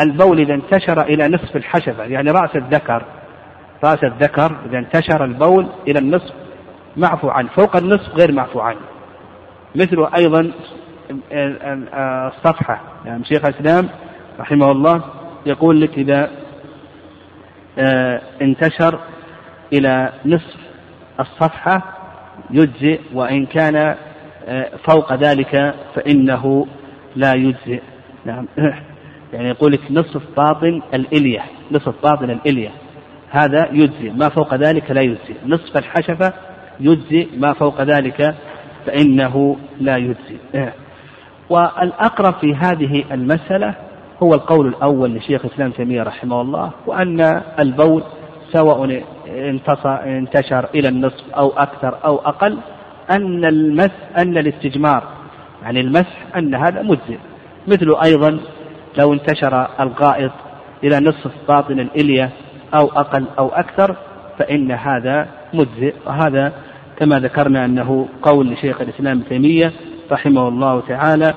البول 0.00 0.40
إذا 0.40 0.54
انتشر 0.54 1.02
إلى 1.02 1.28
نصف 1.28 1.56
الحشفة 1.56 2.04
يعني 2.04 2.30
رأس 2.30 2.56
الذكر 2.56 3.02
رأس 3.84 4.04
الذكر 4.04 4.56
إذا 4.66 4.78
انتشر 4.78 5.24
البول 5.24 5.66
إلى 5.88 5.98
النصف 5.98 6.32
معفو 6.96 7.28
عنه 7.28 7.48
فوق 7.48 7.76
النصف 7.76 8.14
غير 8.14 8.32
معفو 8.32 8.60
عنه 8.60 8.80
مثل 9.74 10.06
أيضا 10.16 10.52
الصفحة. 11.32 12.80
يعني 13.04 13.24
شيخ 13.24 13.44
الإسلام 13.44 13.88
رحمه 14.40 14.70
الله 14.70 15.04
يقول 15.46 15.80
لك 15.80 15.98
إذا 15.98 16.30
آه، 17.78 18.20
انتشر 18.42 19.00
إلى 19.72 20.12
نصف 20.26 20.56
الصفحة 21.20 21.82
يجزئ 22.50 23.00
وإن 23.14 23.46
كان 23.46 23.96
آه، 24.46 24.70
فوق 24.90 25.14
ذلك 25.14 25.74
فإنه 25.94 26.66
لا 27.16 27.32
يجزئ. 27.34 27.82
نعم 28.24 28.48
يعني 29.32 29.48
يقول 29.48 29.72
لك 29.72 29.80
نصف 29.90 30.22
باطن 30.36 30.82
الإلية 30.94 31.42
نصف 31.72 31.94
باطن 32.02 32.30
الإلية 32.30 32.70
هذا 33.30 33.68
يجزئ 33.72 34.10
ما 34.10 34.28
فوق 34.28 34.54
ذلك 34.54 34.90
لا 34.90 35.00
يجزئ. 35.00 35.34
نصف 35.46 35.76
الحشفة 35.76 36.32
يجزئ 36.80 37.28
ما 37.36 37.52
فوق 37.52 37.82
ذلك 37.82 38.34
فإنه 38.86 39.56
لا 39.80 39.96
يجزئ. 39.96 40.38
والأقرب 41.50 42.34
في 42.34 42.54
هذه 42.54 43.04
المسألة 43.12 43.74
هو 44.22 44.34
القول 44.34 44.66
الأول 44.66 45.14
لشيخ 45.14 45.44
الإسلام 45.44 45.70
تيمية 45.70 46.02
رحمه 46.02 46.40
الله 46.40 46.70
وأن 46.86 47.42
البول 47.58 48.02
سواء 48.52 49.02
انتشر 50.06 50.68
إلى 50.74 50.88
النصف 50.88 51.34
أو 51.36 51.52
أكثر 51.56 51.98
أو 52.04 52.16
أقل 52.16 52.58
أن 53.10 53.44
المس 53.44 53.90
أن 54.16 54.38
الاستجمار 54.38 55.02
يعني 55.62 55.80
المسح 55.80 56.36
أن 56.36 56.54
هذا 56.54 56.82
مجزئ. 56.82 57.18
مثل 57.68 57.96
أيضا 58.04 58.38
لو 58.98 59.12
انتشر 59.12 59.66
الغائط 59.80 60.32
إلى 60.84 61.00
نصف 61.00 61.30
باطن 61.48 61.80
الإلية 61.80 62.30
أو 62.74 62.86
أقل 62.86 63.24
أو 63.38 63.48
أكثر 63.48 63.96
فإن 64.38 64.72
هذا 64.72 65.28
مجزئ. 65.54 65.94
وهذا 66.06 66.52
كما 66.98 67.20
ذكرنا 67.20 67.64
أنه 67.64 68.08
قول 68.22 68.52
لشيخ 68.52 68.80
الإسلام 68.80 69.20
تيمية 69.20 69.72
رحمه 70.12 70.48
الله 70.48 70.80
تعالى 70.80 71.34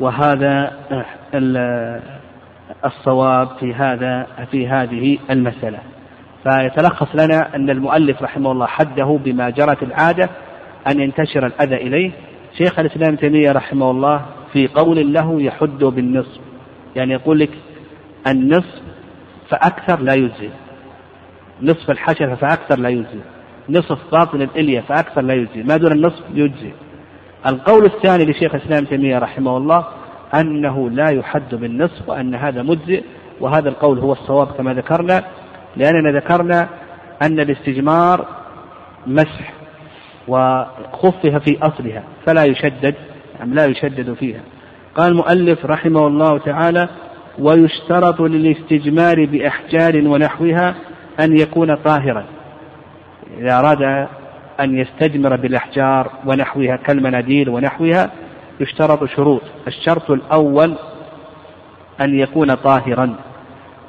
وهذا 0.00 0.72
الصواب 2.84 3.48
في 3.60 3.74
هذا 3.74 4.26
في 4.50 4.68
هذه 4.68 5.18
المسألة. 5.30 5.78
فيتلخص 6.42 7.08
لنا 7.14 7.56
أن 7.56 7.70
المؤلف 7.70 8.22
رحمه 8.22 8.52
الله 8.52 8.66
حده 8.66 9.18
بما 9.24 9.50
جرت 9.50 9.82
العادة 9.82 10.28
أن 10.86 11.00
ينتشر 11.00 11.46
الأذى 11.46 11.76
إليه. 11.76 12.10
شيخ 12.58 12.78
الإسلام 12.78 13.16
تيمية 13.16 13.52
رحمه 13.52 13.90
الله 13.90 14.22
في 14.52 14.66
قول 14.66 15.12
له 15.12 15.42
يحد 15.42 15.84
بالنصف. 15.84 16.40
يعني 16.96 17.12
يقول 17.12 17.38
لك 17.38 17.50
النصف 18.26 18.82
فأكثر 19.48 20.00
لا 20.00 20.14
يجزي. 20.14 20.50
نصف 21.62 21.90
الحشفة 21.90 22.34
فأكثر 22.34 22.78
لا 22.78 22.88
يجزي. 22.88 23.20
نصف 23.68 23.98
باطن 24.12 24.42
الإلية 24.42 24.80
فأكثر 24.80 25.20
لا 25.20 25.34
يجزي. 25.34 25.62
ما 25.62 25.76
دون 25.76 25.92
النصف 25.92 26.24
يجزي. 26.34 26.72
القول 27.48 27.84
الثاني 27.84 28.24
لشيخ 28.24 28.54
الإسلام 28.54 28.84
تيمية 28.84 29.18
رحمه 29.18 29.56
الله 29.56 29.84
أنه 30.34 30.90
لا 30.90 31.10
يحد 31.10 31.54
بالنصف 31.54 32.08
وأن 32.08 32.34
هذا 32.34 32.62
مجزئ 32.62 33.02
وهذا 33.40 33.68
القول 33.68 33.98
هو 33.98 34.12
الصواب 34.12 34.46
كما 34.46 34.74
ذكرنا 34.74 35.24
لأننا 35.76 36.18
ذكرنا 36.18 36.68
أن 37.22 37.40
الاستجمار 37.40 38.26
مسح 39.06 39.52
وخفف 40.28 41.26
في 41.26 41.58
أصلها 41.62 42.02
فلا 42.26 42.44
يشدد 42.44 42.94
أم 43.42 43.54
لا 43.54 43.66
يشدد 43.66 44.14
فيها. 44.14 44.40
قال 44.94 45.12
المؤلف 45.12 45.66
رحمه 45.66 46.06
الله 46.06 46.38
تعالى 46.38 46.88
ويشترط 47.38 48.20
للاستجمار 48.20 49.24
بأحجار 49.24 50.08
ونحوها 50.08 50.74
أن 51.20 51.38
يكون 51.38 51.74
طاهرا. 51.74 52.24
إذا 53.38 53.58
أراد 53.58 54.08
أن 54.60 54.78
يستجمر 54.78 55.36
بالأحجار 55.36 56.10
ونحوها 56.26 56.76
كالمناديل 56.76 57.48
ونحوها 57.48 58.10
يشترط 58.60 59.04
شروط. 59.04 59.42
الشرط 59.66 60.10
الأول 60.10 60.74
أن 62.00 62.18
يكون 62.18 62.54
طاهرا 62.54 63.14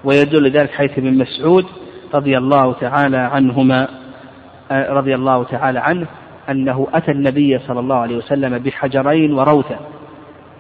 ويدل 0.04 0.52
ذلك 0.52 0.70
حيث 0.70 0.98
ابن 0.98 1.18
مسعود 1.18 1.66
رضي 2.14 2.38
الله 2.38 2.74
تعالى 2.74 3.18
عنهما 3.18 3.88
رضي 4.72 5.16
الله 5.16 5.44
تعالى 5.44 5.80
عنه 5.80 6.08
أنه 6.50 6.88
أتى 6.94 7.12
النبي 7.12 7.60
صلى 7.60 7.80
الله 7.80 7.96
عليه 7.96 8.18
وسلم 8.18 8.58
بحجرين 8.58 9.34
وروثة. 9.34 9.80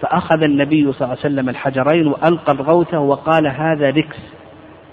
فأخذ 0.02 0.43
النبي 0.43 0.91
صلى 0.93 1.02
الله 1.02 1.10
عليه 1.10 1.19
وسلم 1.19 1.50
الحجرين 1.50 2.08
وألقى 2.08 2.52
الروثة 2.52 3.00
وقال 3.00 3.48
هذا 3.48 3.89
ركس. 3.89 4.17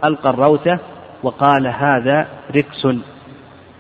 ألقى 0.05 0.31
الروثة 0.31 0.79
وقال 1.22 1.66
هذا 1.66 2.26
ركس. 2.57 2.87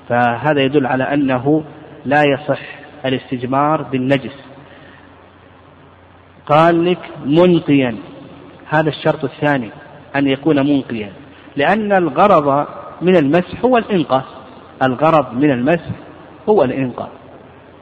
فهذا 0.08 0.60
يدل 0.60 0.86
على 0.86 1.04
أنه 1.04 1.64
لا 2.04 2.22
يصح 2.22 2.60
الاستجمار 3.04 3.82
بالنجس. 3.82 4.44
قال 6.46 6.84
لك 6.84 6.98
منقيا. 7.26 7.96
هذا 8.68 8.88
الشرط 8.88 9.24
الثاني 9.24 9.70
أن 10.16 10.26
يكون 10.26 10.56
منقيا. 10.56 11.12
لأن 11.56 11.92
الغرض 11.92 12.66
من 13.02 13.16
المسح 13.16 13.64
هو 13.64 13.76
الإنقاذ. 13.78 14.24
الغرض 14.82 15.32
من 15.32 15.50
المسح 15.50 15.90
هو 16.48 16.64
الإنقاذ. 16.64 17.08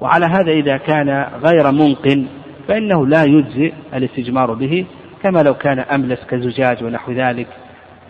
وعلى 0.00 0.26
هذا 0.26 0.52
إذا 0.52 0.76
كان 0.76 1.26
غير 1.44 1.72
منق 1.72 2.26
فإنه 2.68 3.06
لا 3.06 3.24
يجزئ 3.24 3.72
الاستجمار 3.94 4.54
به 4.54 4.87
كما 5.22 5.42
لو 5.42 5.54
كان 5.54 5.78
أملس 5.78 6.24
كزجاج 6.24 6.84
ونحو 6.84 7.12
ذلك 7.12 7.48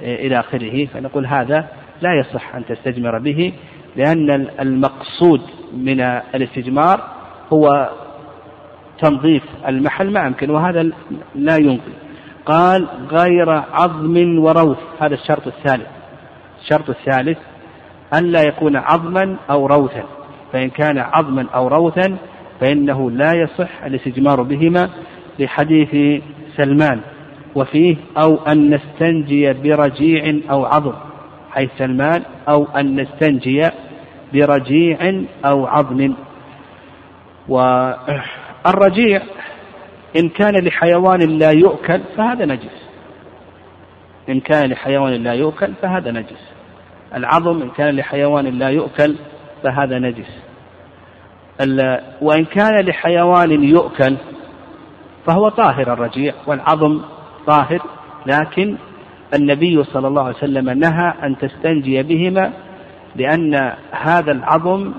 إلى 0.03 0.41
آخره. 0.41 0.87
فنقول 0.87 1.27
هذا 1.27 1.69
لا 2.03 2.15
يصح 2.15 2.55
أن 2.55 2.67
تستجمر 2.67 3.19
به. 3.19 3.53
لأن 3.97 4.31
المقصود 4.61 5.41
من 5.77 6.01
الاستجمار 6.35 7.01
هو 7.53 7.91
تنظيف 8.99 9.43
المحل 9.69 10.13
ما 10.13 10.27
أمكن 10.27 10.51
وهذا 10.51 10.91
لا 11.35 11.57
ينقي 11.57 11.93
قال 12.47 12.87
غير 13.11 13.51
عظم 13.51 14.39
وروث 14.39 14.79
هذا 15.01 15.15
الشرط 15.15 15.47
الثالث. 15.47 15.87
الشرط 16.63 16.91
الثالث 16.91 17.39
ألا 18.15 18.43
يكون 18.43 18.77
عظما 18.77 19.37
أو 19.51 19.67
روثا. 19.67 20.05
فإن 20.53 20.71
كان 20.71 20.99
عظما 20.99 21.47
أو 21.55 21.69
روثا 21.69 22.17
فإنه 22.61 23.11
لا 23.11 23.33
يصح 23.33 23.85
الاستجمار 23.85 24.43
بهما 24.43 24.91
لحديث 25.39 26.23
سلمان. 26.57 27.01
وفيه 27.55 27.97
أو 28.23 28.39
أن 28.49 28.75
نستنجي 28.75 29.53
برجيع 29.53 30.41
أو 30.51 30.65
عظم. 30.65 30.93
حيث 31.55 31.71
سلمان 31.79 32.23
أو 32.49 32.67
أن 32.77 33.01
نستنجي 33.01 33.71
برجيع 34.33 35.25
أو 35.45 35.67
عظم. 35.67 36.15
والرجيع 37.49 39.23
إن 40.17 40.29
كان 40.29 40.65
لحيوان 40.65 41.21
لا 41.21 41.51
يؤكل 41.51 42.01
فهذا 42.17 42.45
نجس. 42.45 42.89
إن 44.29 44.41
كان 44.41 44.71
لحيوان 44.71 45.13
لا 45.13 45.33
يؤكل 45.33 45.73
فهذا 45.83 46.11
نجس. 46.11 46.53
العظم 47.15 47.63
إن 47.63 47.71
كان 47.71 47.97
لحيوان 47.97 48.59
لا 48.59 48.69
يؤكل 48.69 49.17
فهذا 49.63 49.99
نجس. 49.99 50.31
وإن 52.21 52.45
كان 52.45 52.85
لحيوان 52.85 53.65
يؤكل 53.65 54.17
فهو 55.27 55.49
طاهر 55.49 55.93
الرجيع 55.93 56.35
والعظم 56.47 57.01
طاهر 57.47 57.83
لكن 58.27 58.77
النبي 59.35 59.85
صلى 59.85 60.09
الله 60.09 60.23
عليه 60.23 60.37
وسلم 60.37 60.71
نهى 60.71 61.15
أن 61.23 61.37
تستنجي 61.39 62.03
بهما 62.03 62.53
لأن 63.17 63.73
هذا 63.91 64.33
العظم 64.33 64.93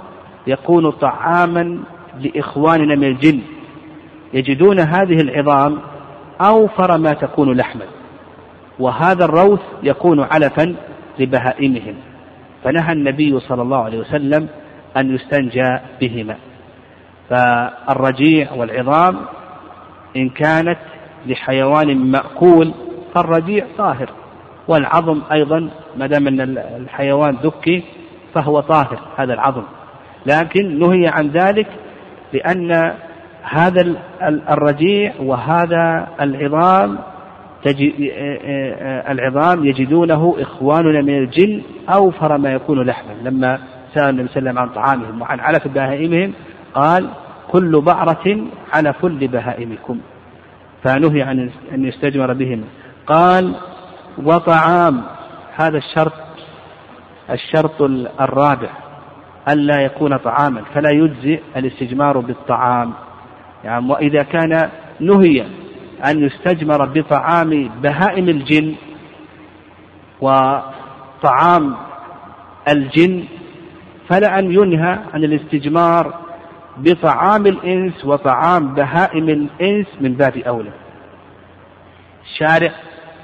يكون 0.47 0.91
طعاما 0.91 1.79
لإخواننا 2.19 2.95
من 2.95 3.03
الجن. 3.03 3.41
يجدون 4.33 4.79
هذه 4.79 5.21
العظام 5.21 5.79
أوفر 6.41 6.97
ما 6.97 7.13
تكون 7.13 7.57
لحما 7.57 7.85
وهذا 8.79 9.25
الروث 9.25 9.61
يكون 9.83 10.19
علفا 10.19 10.75
لبهائمهم. 11.19 11.95
فنهى 12.63 12.93
النبي 12.93 13.39
صلى 13.39 13.61
الله 13.61 13.83
عليه 13.83 13.99
وسلم 13.99 14.47
أن 14.97 15.15
يستنجى 15.15 15.79
بهما. 16.01 16.35
فالرجيع 17.29 18.53
والعظام 18.53 19.17
إن 20.15 20.29
كانت 20.29 20.79
لحيوان 21.27 22.11
مأكول 22.11 22.73
فالرجيع 23.15 23.65
طاهر. 23.77 24.09
والعظم 24.67 25.21
أيضا 25.31 25.69
ما 25.97 26.07
دام 26.07 26.27
أن 26.27 26.41
الحيوان 26.57 27.35
ذكي 27.43 27.83
فهو 28.33 28.59
طاهر 28.59 28.99
هذا 29.17 29.33
العظم. 29.33 29.63
لكن 30.25 30.79
نهي 30.79 31.07
عن 31.07 31.27
ذلك 31.27 31.67
لأن 32.33 32.93
هذا 33.43 33.95
الرجيع 34.49 35.13
وهذا 35.19 36.07
العظام 36.21 36.97
العظام 39.09 39.65
يجدونه 39.65 40.35
إخواننا 40.39 41.01
من 41.01 41.17
الجن 41.17 41.61
أوفر 41.89 42.37
ما 42.37 42.49
يكون 42.49 42.81
لحما. 42.81 43.13
لما 43.23 43.59
سأل 43.93 44.09
النبي 44.09 44.27
صلى 44.27 44.37
الله 44.37 44.49
عليه 44.49 44.51
وسلم 44.51 44.59
عن 44.59 44.69
طعامهم 44.69 45.21
وعن 45.21 45.39
علف 45.39 45.67
بهائمهم 45.67 46.33
قال 46.73 47.09
كل 47.51 47.81
بعرة 47.81 48.37
علف 48.73 49.05
لبهائمكم 49.05 49.99
فنهي 50.83 51.21
عن 51.21 51.49
أن 51.73 51.85
يستجمر 51.85 52.33
بهم 52.33 52.63
قال 53.07 53.55
وطعام 54.23 55.01
هذا 55.55 55.77
الشرط 55.77 56.13
الشرط 57.29 57.81
الرابع 58.21 58.69
ألا 59.49 59.81
يكون 59.81 60.17
طعاما 60.17 60.61
فلا 60.73 60.89
يجزئ 60.89 61.41
الاستجمار 61.57 62.19
بالطعام. 62.19 62.93
يعني 63.63 63.91
وإذا 63.91 64.23
كان 64.23 64.69
نهي 64.99 65.45
أن 66.05 66.23
يستجمر 66.23 66.85
بطعام 66.85 67.69
بهائم 67.83 68.29
الجن 68.29 68.75
وطعام 70.21 71.75
الجن 72.69 73.23
فلا 74.09 74.39
أن 74.39 74.51
ينهى 74.51 74.99
عن 75.13 75.23
الاستجمار 75.23 76.13
بطعام 76.77 77.47
الإنس 77.47 78.05
وطعام 78.05 78.73
بهائم 78.73 79.29
الإنس 79.29 79.87
من 80.01 80.13
باب 80.13 80.37
أولى. 80.37 80.71
الشارع 82.23 82.71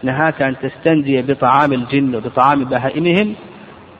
نهاك 0.03 0.41
أن 0.41 0.55
تستنجي 0.61 1.21
بطعام 1.21 1.73
الجن 1.73 2.15
وبطعام 2.15 2.65
بهائمهم 2.65 3.35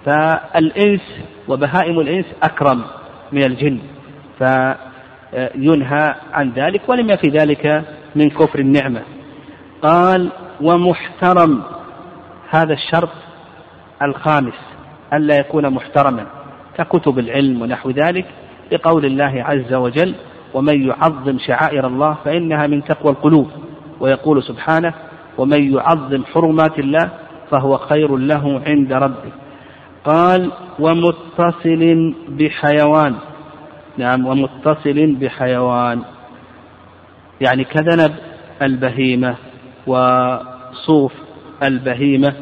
فالإنس 0.05 1.01
وبهائم 1.47 1.99
الإنس 1.99 2.25
أكرم 2.43 2.81
من 3.31 3.43
الجن 3.43 3.79
فينهى 4.39 6.15
عن 6.33 6.51
ذلك 6.51 6.81
ولما 6.87 7.15
في 7.15 7.27
ذلك 7.27 7.83
من 8.15 8.29
كفر 8.29 8.59
النعمة. 8.59 9.01
قال 9.81 10.29
ومحترم 10.61 11.61
هذا 12.49 12.73
الشرط 12.73 13.09
الخامس 14.01 14.53
ألا 15.13 15.35
يكون 15.35 15.69
محترما 15.69 16.25
ككتب 16.77 17.19
العلم 17.19 17.61
ونحو 17.61 17.89
ذلك 17.89 18.25
بقول 18.71 19.05
الله 19.05 19.43
عز 19.43 19.73
وجل 19.73 20.15
ومن 20.53 20.87
يعظم 20.87 21.37
شعائر 21.39 21.87
الله 21.87 22.17
فإنها 22.25 22.67
من 22.67 22.83
تقوى 22.83 23.11
القلوب 23.11 23.51
ويقول 23.99 24.43
سبحانه 24.43 24.93
ومن 25.37 25.73
يعظم 25.73 26.23
حرمات 26.25 26.79
الله 26.79 27.11
فهو 27.51 27.77
خير 27.77 28.17
له 28.17 28.61
عند 28.67 28.93
ربه. 28.93 29.31
قال 30.05 30.51
ومتصل 30.79 32.13
بحيوان. 32.29 33.15
نعم 33.97 34.25
ومتصل 34.25 35.15
بحيوان. 35.15 36.01
يعني 37.41 37.63
كذنب 37.63 38.15
البهيمة 38.61 39.35
وصوف 39.87 41.13
البهيمة 41.63 42.33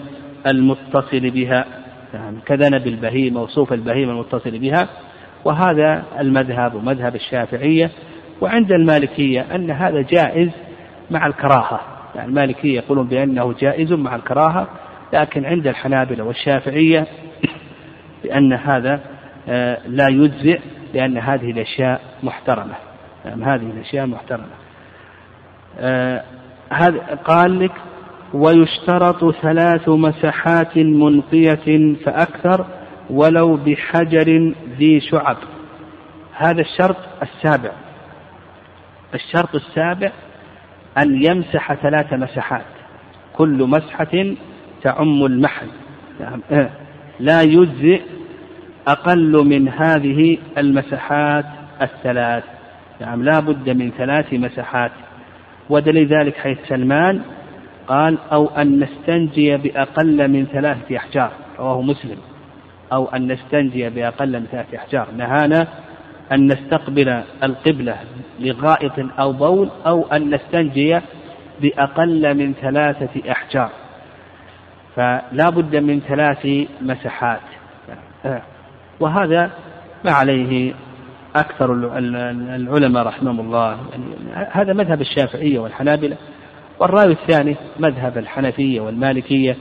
المتصل 0.48 1.30
بها. 1.30 1.66
نعم 2.14 2.40
كذنب 2.46 2.88
البهيمة 2.88 3.42
وصوف 3.42 3.74
البهيمة 3.74 4.12
المتصل 4.12 4.60
بها. 4.60 4.88
وهذا 5.46 6.04
المذهب 6.20 6.76
ومذهب 6.76 7.16
الشافعية. 7.16 7.92
وعند 8.42 8.72
المالكية 8.72 9.46
أن 9.56 9.72
هذا 9.72 10.02
جائز 10.02 10.50
مع 11.12 11.28
الكراهة. 11.28 11.99
المالكية 12.26 12.76
يقولون 12.76 13.08
بأنه 13.08 13.54
جائز 13.60 13.94
مع 13.94 14.16
الكراهة 14.16 14.68
لكن 15.14 15.46
عند 15.46 15.68
الحنابلة 15.68 16.24
والشافعية 16.24 17.08
بأن 18.24 18.54
هذا 18.54 19.00
آه، 19.50 19.78
لا 19.88 20.08
يجزئ 20.10 20.60
لأن 20.94 21.18
هذه 21.18 21.52
الأشياء 21.52 22.02
محترمة. 22.24 22.76
يعني 23.26 23.44
هذه 23.46 23.72
الأشياء 23.72 24.06
محترمة. 24.06 24.56
آه، 25.80 26.24
هذا 26.70 27.00
قال 27.26 27.60
لك 27.60 27.72
ويشترط 28.34 29.36
ثلاث 29.36 29.90
مسحات 29.90 30.78
منقية 30.78 31.96
فأكثر 32.06 32.66
ولو 33.10 33.56
بحجر 33.56 34.54
ذي 34.78 35.00
شعب. 35.00 35.38
هذا 36.34 36.62
الشرط 36.62 36.98
السابع. 37.22 37.72
الشرط 39.14 39.56
السابع 39.56 40.12
أن 41.00 41.24
يمسح 41.24 41.74
ثلاث 41.74 42.14
مسحات 42.14 42.66
كل 43.34 43.64
مسحة 43.64 44.36
تعم 44.84 45.26
المحل. 45.26 45.68
يعني 46.20 46.70
لا 47.20 47.42
يجزئ 47.42 48.02
أقل 48.88 49.46
من 49.46 49.70
هذه 49.70 50.38
المسحات 50.58 51.46
الثلاث. 51.82 52.44
نعم. 53.02 53.24
لا 53.24 53.40
بد 53.40 53.70
من 53.70 53.92
ثلاث 53.98 54.34
مسحات 54.34 54.92
ودليل 55.70 56.08
ذلك 56.08 56.36
حيث 56.38 56.58
سلمان 56.68 57.22
قال 57.88 58.18
أو 58.32 58.48
أن 58.48 58.80
نستنجي 58.80 59.58
بأقل 59.58 60.28
من 60.28 60.46
ثلاثة 60.46 60.98
أحجار. 60.98 61.32
رواه 61.60 61.82
مسلم. 61.82 62.18
أو 62.94 63.06
أن 63.06 63.32
نستنجي 63.32 63.90
بأقل 63.90 64.40
من 64.40 64.46
ثلاثة 64.52 64.78
أحجار. 64.78 65.08
نهانا 65.18 65.68
أن 66.32 66.48
نستقبل 66.48 67.24
القبلة 67.44 67.96
لغائط 68.40 69.20
أو 69.20 69.34
بول 69.34 69.70
أو 69.88 70.08
أن 70.08 70.36
نستنجي 70.36 71.00
بأقل 71.62 72.38
من 72.38 72.54
ثلاثة 72.54 73.32
أحجار. 73.32 73.70
فلا 74.96 75.50
بد 75.50 75.76
من 75.76 76.00
ثلاث 76.00 76.68
مسحات 76.82 77.40
وهذا 79.00 79.52
ما 80.06 80.12
عليه 80.12 80.74
أكثر 81.36 81.74
العلماء 81.74 83.08
رحمهم 83.08 83.40
الله. 83.40 83.78
يعني 83.92 84.48
هذا 84.52 84.74
مذهب 84.74 85.02
الشافعية 85.02 85.60
والحنابلة. 85.60 86.18
والرأي 86.80 87.12
الثاني 87.12 87.56
مذهب 87.80 88.18
الحنفية 88.18 88.82
والمالكية 88.82 89.58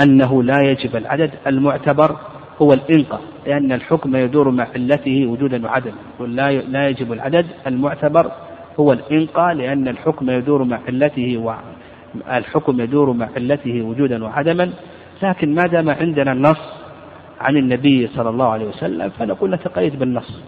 أنه 0.00 0.42
لا 0.42 0.58
يجب 0.62 0.96
العدد 0.96 1.30
المعتبر 1.46 2.16
هو 2.62 2.72
الإنقاء 2.72 3.20
لأن 3.46 3.72
الحكم 3.72 4.16
يدور 4.16 4.50
مع 4.50 4.66
علته 4.74 5.26
وجودا 5.26 5.66
وعدما 5.66 5.94
لا 6.20 6.52
لا 6.52 6.88
يجب 6.88 7.12
العدد 7.12 7.46
المعتبر 7.66 8.32
هو 8.80 8.92
الإنقاء 8.92 9.54
لأن 9.54 9.88
الحكم 9.88 10.30
يدور 10.30 10.64
مع 10.64 10.78
علته 10.88 11.38
و 11.38 11.54
الحكم 12.32 12.80
يدور 12.80 13.12
مع 13.12 13.28
علته 13.36 13.82
وجودا 13.82 14.24
وعدما 14.24 14.70
لكن 15.22 15.54
ما 15.54 15.62
دام 15.62 15.90
عندنا 15.90 16.32
النص 16.32 16.82
عن 17.40 17.56
النبي 17.56 18.06
صلى 18.06 18.30
الله 18.30 18.48
عليه 18.48 18.66
وسلم 18.66 19.10
فنقول 19.10 19.54
نتقيد 19.54 19.98
بالنص. 19.98 20.42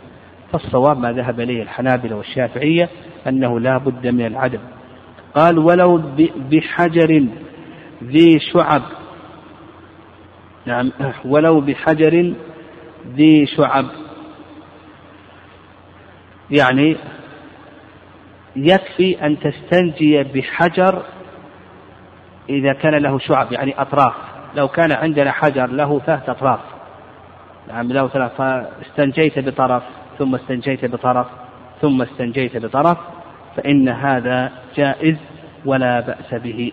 فالصواب 0.53 0.98
ما 0.98 1.12
ذهب 1.12 1.40
إليه 1.40 1.62
الحنابلة 1.62 2.16
والشافعية 2.16 2.88
أنه 3.29 3.61
لا 3.61 3.79
بد 3.79 4.07
من 4.07 4.27
العدم. 4.27 4.59
قال 5.35 5.59
ولو 5.59 6.03
بحجر 6.50 7.27
ذي 8.05 8.38
شعب 8.53 8.83
نعم. 10.66 10.92
ولو 11.24 11.61
بحجر 11.61 12.35
ذي 13.14 13.46
شعب. 13.46 13.87
يعني 16.50 16.96
يكفي 18.57 19.27
أن 19.27 19.38
تستنجي 19.40 20.22
بحجر 20.22 21.03
إذا 22.48 22.72
كان 22.72 22.94
له 22.94 23.18
شعب 23.18 23.53
يعني 23.53 23.81
أطراف. 23.81 24.14
لو 24.55 24.68
كان 24.68 24.92
عندنا 24.92 25.33
حجر 25.33 25.66
له 25.66 26.00
ثلاث 26.00 26.29
أطراف. 26.29 26.61
نعم 27.68 27.92
له 27.92 28.09
ثلاث. 28.09 28.33
فاستنجيت 28.37 29.38
بطرف 29.38 29.83
ثم 30.18 30.35
استنجيت 30.35 30.85
بطرف 30.85 31.27
ثم 31.81 32.03
استنجيت 32.03 32.57
بطرف 32.57 32.98
فإن 33.57 33.88
هذا 33.88 34.53
جائز 34.77 35.16
ولا 35.64 36.00
بأس 36.00 36.35
به. 36.35 36.72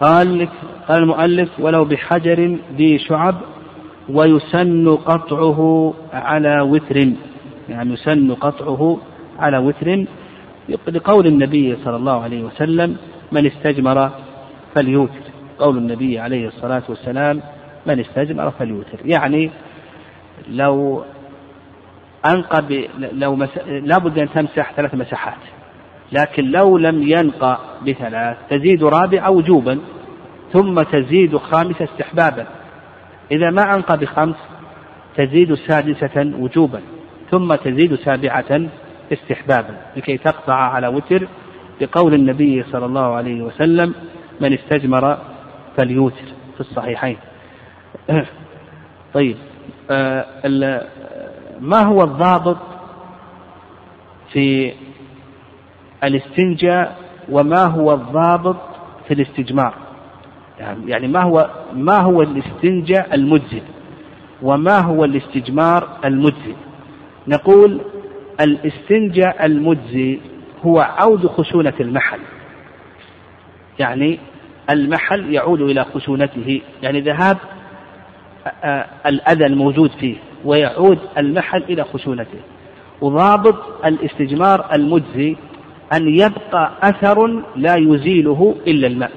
قال 0.00 0.48
قال 0.88 1.02
المؤلف 1.02 1.60
ولو 1.60 1.84
بحجر 1.84 2.58
ذي 2.76 2.98
شعب 2.98 3.34
ويسن 4.08 4.96
قطعه 4.96 5.94
على 6.12 6.60
وتر. 6.60 7.08
يعني 7.68 7.92
يسن 7.92 8.34
قطعه 8.34 8.98
على 9.38 9.58
وتر. 9.58 10.04
لقول 10.68 11.26
النبي 11.26 11.76
صلى 11.84 11.96
الله 11.96 12.22
عليه 12.22 12.42
وسلم 12.42 12.96
من 13.32 13.46
استجمر 13.46 14.10
فليوتر. 14.74 15.24
قول 15.58 15.78
النبي 15.78 16.18
عليه 16.18 16.48
الصلاة 16.48 16.82
والسلام 16.88 17.40
من 17.86 18.00
استجمر 18.00 18.50
فليوتر. 18.50 18.98
يعني 19.04 19.50
لو 20.48 21.04
أنقى 22.26 22.88
لو 22.98 23.36
مس... 23.36 23.58
لابد 23.66 24.18
أن 24.18 24.28
تمسح 24.30 24.72
ثلاث 24.72 24.94
مساحات. 24.94 25.38
لكن 26.14 26.44
لو 26.44 26.78
لم 26.78 27.02
ينقى 27.02 27.58
بثلاث 27.86 28.36
تزيد 28.50 28.84
رابعة 28.84 29.30
وجوبا 29.30 29.78
ثم 30.52 30.82
تزيد 30.82 31.36
خامسة 31.36 31.84
استحبابا. 31.84 32.46
إذا 33.30 33.50
ما 33.50 33.74
أنقى 33.74 33.98
بخمس 33.98 34.36
تزيد 35.16 35.54
سادسة 35.54 36.32
وجوبا 36.38 36.80
ثم 37.30 37.54
تزيد 37.54 37.94
سابعة 37.94 38.60
استحبابا. 39.12 39.76
لكي 39.96 40.18
تقطع 40.18 40.54
على 40.54 40.88
وتر 40.88 41.28
بقول 41.80 42.14
النبي 42.14 42.64
صلى 42.72 42.86
الله 42.86 43.14
عليه 43.14 43.42
وسلم 43.42 43.94
من 44.40 44.52
استجمر 44.52 45.18
فليوتر 45.76 46.24
في 46.54 46.60
الصحيحين. 46.60 47.16
طيب 49.14 49.36
آه 49.90 50.24
ما 51.60 51.80
هو 51.80 52.02
الضابط 52.02 52.58
في 54.32 54.72
الاستنجاء 56.04 56.96
وما 57.28 57.64
هو 57.64 57.94
الضابط 57.94 58.56
في 59.08 59.14
الاستجمار 59.14 59.74
يعني, 60.60 60.90
يعني 60.90 61.08
ما 61.08 61.22
هو 61.22 61.50
ما 61.74 61.98
هو 61.98 62.22
الاستنجاء 62.22 63.14
المجزي 63.14 63.62
وما 64.42 64.78
هو 64.78 65.04
الاستجمار 65.04 65.88
المجزي 66.04 66.54
نقول 67.28 67.80
الاستنجاء 68.40 69.46
المجزي 69.46 70.20
هو 70.66 70.80
عود 70.80 71.26
خشونة 71.26 71.74
المحل. 71.80 72.20
يعني 73.78 74.18
المحل 74.70 75.34
يعود 75.34 75.60
إلى 75.60 75.84
خشونته. 75.84 76.60
يعني 76.82 77.00
ذهاب 77.00 77.38
الأذى 79.06 79.46
الموجود 79.46 79.90
فيه 79.90 80.16
ويعود 80.44 80.98
المحل 81.18 81.62
إلى 81.62 81.84
خشونته. 81.84 82.38
وضابط 83.00 83.84
الاستجمار 83.84 84.74
المجزي 84.74 85.36
أن 85.96 86.08
يبقى 86.08 86.72
أثر 86.82 87.42
لا 87.56 87.76
يزيله 87.76 88.56
إلا 88.66 88.86
الماء. 88.86 89.10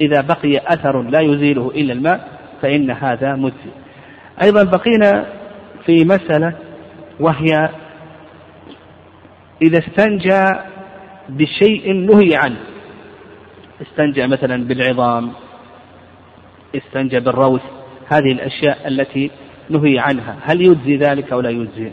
إذا 0.00 0.20
بقي 0.20 0.60
أثر 0.66 1.02
لا 1.02 1.20
يزيله 1.20 1.70
إلا 1.74 1.92
الماء 1.92 2.28
فإن 2.62 2.90
هذا 2.90 3.34
مجزي. 3.34 3.70
أيضا 4.42 4.62
بقينا 4.62 5.26
في 5.86 6.04
مسألة 6.04 6.52
وهي 7.20 7.68
إذا 9.62 9.78
استنجى 9.78 10.44
بشيء 11.28 11.92
نهي 11.92 12.36
عنه. 12.36 12.60
استنجى 13.82 14.26
مثلا 14.26 14.64
بالعظام 14.64 15.32
استنجى 16.76 17.20
بالروث 17.20 17.62
هذه 18.08 18.32
الأشياء 18.32 18.88
التي 18.88 19.30
نهي 19.70 19.98
عنها. 19.98 20.36
هل 20.42 20.60
يجزي 20.62 20.96
ذلك 20.96 21.32
أو 21.32 21.40
لا 21.40 21.50
يجزي؟ 21.50 21.90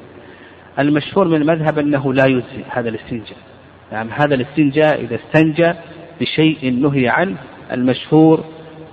المشهور 0.79 1.27
من 1.27 1.41
المذهب 1.41 1.79
أنه 1.79 2.13
لا 2.13 2.25
يجزي 2.25 2.63
هذا 2.69 2.89
الاستنجاء. 2.89 3.52
يعني 3.93 4.09
هذا 4.11 4.35
الاستنجاء 4.35 5.01
إذا 5.01 5.15
استنجى 5.15 5.73
بشيء 6.21 6.73
نهي 6.73 7.09
عنه 7.09 7.37
المشهور 7.71 8.43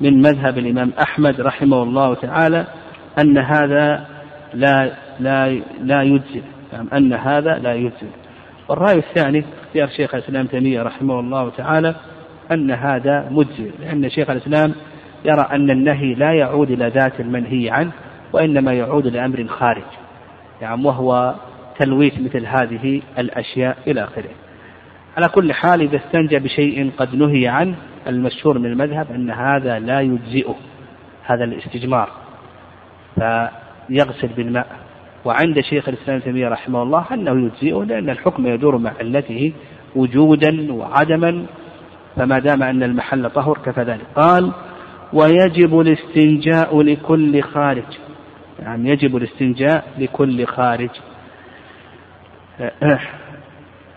من 0.01 0.23
مذهب 0.23 0.59
الإمام 0.59 0.93
أحمد 1.03 1.41
رحمه 1.41 1.83
الله 1.83 2.15
تعالى 2.15 2.67
أن 3.19 3.39
هذا 3.39 4.07
لا 4.55 4.93
لا 5.21 5.61
لا 5.81 6.03
يجزي 6.03 6.43
يعني 6.73 6.89
أن 6.97 7.13
هذا 7.13 7.59
لا 7.59 7.75
يجزي 7.75 8.11
والرأي 8.69 8.99
الثاني 8.99 9.45
اختيار 9.67 9.89
شيخ 9.89 10.15
الإسلام 10.15 10.47
تيمية 10.47 10.83
رحمه 10.83 11.21
الله 11.21 11.51
تعالى 11.51 11.95
أن 12.53 12.71
هذا 12.71 13.29
مجزي 13.31 13.71
لأن 13.81 14.11
شيخ 14.11 14.31
الإسلام 14.31 14.75
يرى 15.25 15.49
أن 15.53 15.71
النهي 15.71 16.15
لا 16.15 16.33
يعود 16.33 16.71
إلى 16.71 16.89
ذات 16.89 17.21
المنهي 17.21 17.71
عنه 17.71 17.91
وإنما 18.33 18.73
يعود 18.73 19.07
لأمر 19.07 19.47
خارج 19.49 19.83
يعني 20.61 20.85
وهو 20.85 21.35
تلويث 21.79 22.21
مثل 22.21 22.47
هذه 22.47 23.03
الأشياء 23.19 23.77
إلى 23.87 24.05
آخره. 24.05 24.31
على 25.17 25.29
كل 25.29 25.53
حال 25.53 25.81
إذا 25.81 25.97
استنجى 25.97 26.39
بشيء 26.39 26.91
قد 26.99 27.15
نهي 27.15 27.49
عنه 27.49 27.75
المشهور 28.07 28.59
من 28.59 28.67
المذهب 28.67 29.07
أن 29.11 29.31
هذا 29.31 29.79
لا 29.79 30.01
يجزئه 30.01 30.57
هذا 31.25 31.45
الاستجمار. 31.45 32.11
فيغسل 33.15 34.29
بالماء. 34.29 34.67
وعند 35.25 35.61
شيخ 35.61 35.89
الإسلام 35.89 36.17
ابن 36.17 36.25
تيمية 36.25 36.49
رحمه 36.49 36.83
الله 36.83 37.07
أنه 37.13 37.47
يجزئه 37.47 37.85
لأن 37.85 38.11
الحكم 38.11 38.47
يدور 38.47 38.79
مع 38.79 38.93
علته 39.01 39.53
وجودا 39.97 40.73
وعدما 40.73 41.47
فما 42.17 42.39
دام 42.39 42.63
أن 42.63 42.83
المحل 42.83 43.31
طهر 43.31 43.59
كفى 43.59 43.83
ذلك. 43.83 44.07
قال 44.15 44.53
ويجب 45.13 45.81
الاستنجاء 45.81 46.83
لكل 46.83 47.43
خارج. 47.43 47.99
يعني 48.59 48.91
يجب 48.91 49.17
الاستنجاء 49.17 49.85
لكل 49.99 50.47
خارج. 50.47 50.91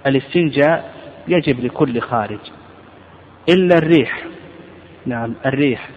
الاستنجاء 0.08 0.92
يجب 1.28 1.60
لكل 1.60 2.02
خارج. 2.02 2.40
إلا 3.50 3.78
الريح. 3.78 4.24
نعم 5.06 5.36
الريح. 5.46 5.90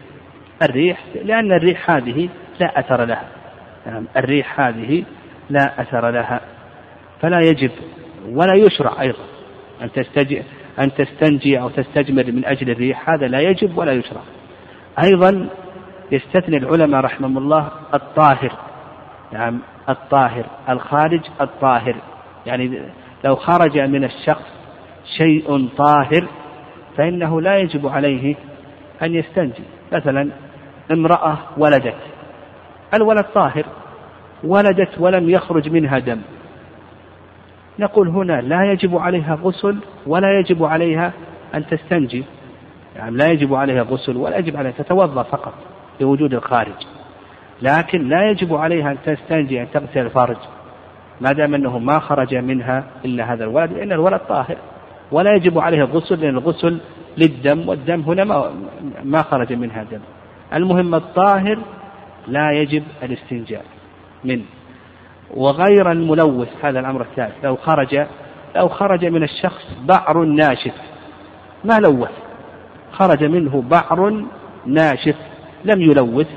الريح 0.62 1.04
لأن 1.24 1.52
الريح 1.52 1.90
هذه 1.90 2.28
لا 2.60 2.80
أثر 2.80 3.04
لها. 3.04 3.28
نعم 3.86 4.06
الريح 4.16 4.60
هذه 4.60 5.04
لا 5.50 5.80
أثر 5.80 6.10
لها. 6.10 6.40
فلا 7.20 7.40
يجب 7.40 7.70
ولا 8.28 8.54
يشرع 8.54 9.00
أيضا 9.00 9.24
أن 9.82 9.92
تستجي 9.92 10.42
أن 10.78 10.94
تستنجي 10.94 11.60
أو 11.60 11.68
تستجمر 11.68 12.32
من 12.32 12.44
أجل 12.44 12.70
الريح. 12.70 13.10
هذا 13.10 13.26
لا 13.26 13.40
يجب 13.40 13.78
ولا 13.78 13.92
يشرع. 13.92 14.20
أيضا 15.04 15.48
يستثني 16.12 16.56
العلماء 16.56 17.00
رحمهم 17.00 17.38
الله 17.38 17.70
الطاهر. 17.94 18.52
نعم 19.32 19.60
الطاهر. 19.88 20.46
الخارج 20.68 21.20
الطاهر. 21.40 21.96
يعني 22.46 22.82
لو 23.24 23.36
خرج 23.36 23.78
من 23.78 24.04
الشخص 24.04 24.55
شيء 25.16 25.68
طاهر 25.76 26.28
فإنه 26.96 27.40
لا 27.40 27.56
يجب 27.56 27.86
عليه 27.86 28.34
أن 29.02 29.14
يستنجي. 29.14 29.62
مثلا 29.92 30.30
امرأة 30.92 31.38
ولدت. 31.56 31.96
الولد 32.94 33.24
طاهر 33.34 33.64
ولدت 34.44 34.98
ولم 34.98 35.30
يخرج 35.30 35.68
منها 35.68 35.98
دم. 35.98 36.20
نقول 37.78 38.08
هنا 38.08 38.40
لا 38.40 38.72
يجب 38.72 38.96
عليها 38.96 39.34
غسل 39.42 39.76
ولا 40.06 40.38
يجب 40.38 40.64
عليها 40.64 41.12
أن 41.54 41.66
تستنجي. 41.66 42.24
يعني 42.96 43.16
لا 43.16 43.26
يجب 43.26 43.54
عليها 43.54 43.82
غسل 43.82 44.16
ولا 44.16 44.38
يجب 44.38 44.56
عليها 44.56 44.72
تتوضأ 44.72 45.22
فقط 45.22 45.54
لوجود 46.00 46.34
الخارج. 46.34 46.86
لكن 47.62 48.08
لا 48.08 48.30
يجب 48.30 48.54
عليها 48.54 48.92
أن 48.92 48.96
تستنجي 49.04 49.62
أن 49.62 49.66
تغسل 49.74 50.00
الفرج. 50.00 50.36
ما 51.20 51.32
دام 51.32 51.54
أنه 51.54 51.78
ما 51.78 51.98
خرج 51.98 52.34
منها 52.34 52.84
إلا 53.04 53.32
هذا 53.32 53.44
الولد 53.44 53.72
لأن 53.72 53.92
الولد 53.92 54.20
طاهر. 54.28 54.56
ولا 55.12 55.30
يجب 55.36 55.58
عليها 55.58 55.84
الغسل 55.84 56.20
لأن 56.20 56.36
الغسل 56.36 56.78
للدم 57.18 57.68
والدم 57.68 58.00
هنا 58.00 58.24
ما, 58.24 58.52
ما 59.04 59.22
خرج 59.22 59.52
منها 59.52 59.82
دم. 59.82 60.00
المهم 60.54 60.94
الطاهر 60.94 61.58
لا 62.28 62.52
يجب 62.52 62.82
الاستنجاء 63.02 63.64
منه. 64.24 64.44
وغير 65.34 65.92
الملوث 65.92 66.48
هذا 66.62 66.80
الأمر 66.80 67.02
الثالث. 67.02 67.44
لو 67.44 67.56
خرج 67.56 68.06
لو 68.56 68.68
خرج 68.68 69.04
من 69.04 69.22
الشخص 69.22 69.64
بعر 69.84 70.24
ناشف. 70.24 70.74
ما 71.64 71.78
لوث؟ 71.78 72.10
خرج 72.92 73.24
منه 73.24 73.62
بعر 73.70 74.24
ناشف. 74.66 75.16
لم 75.64 75.80
يلوث. 75.80 76.28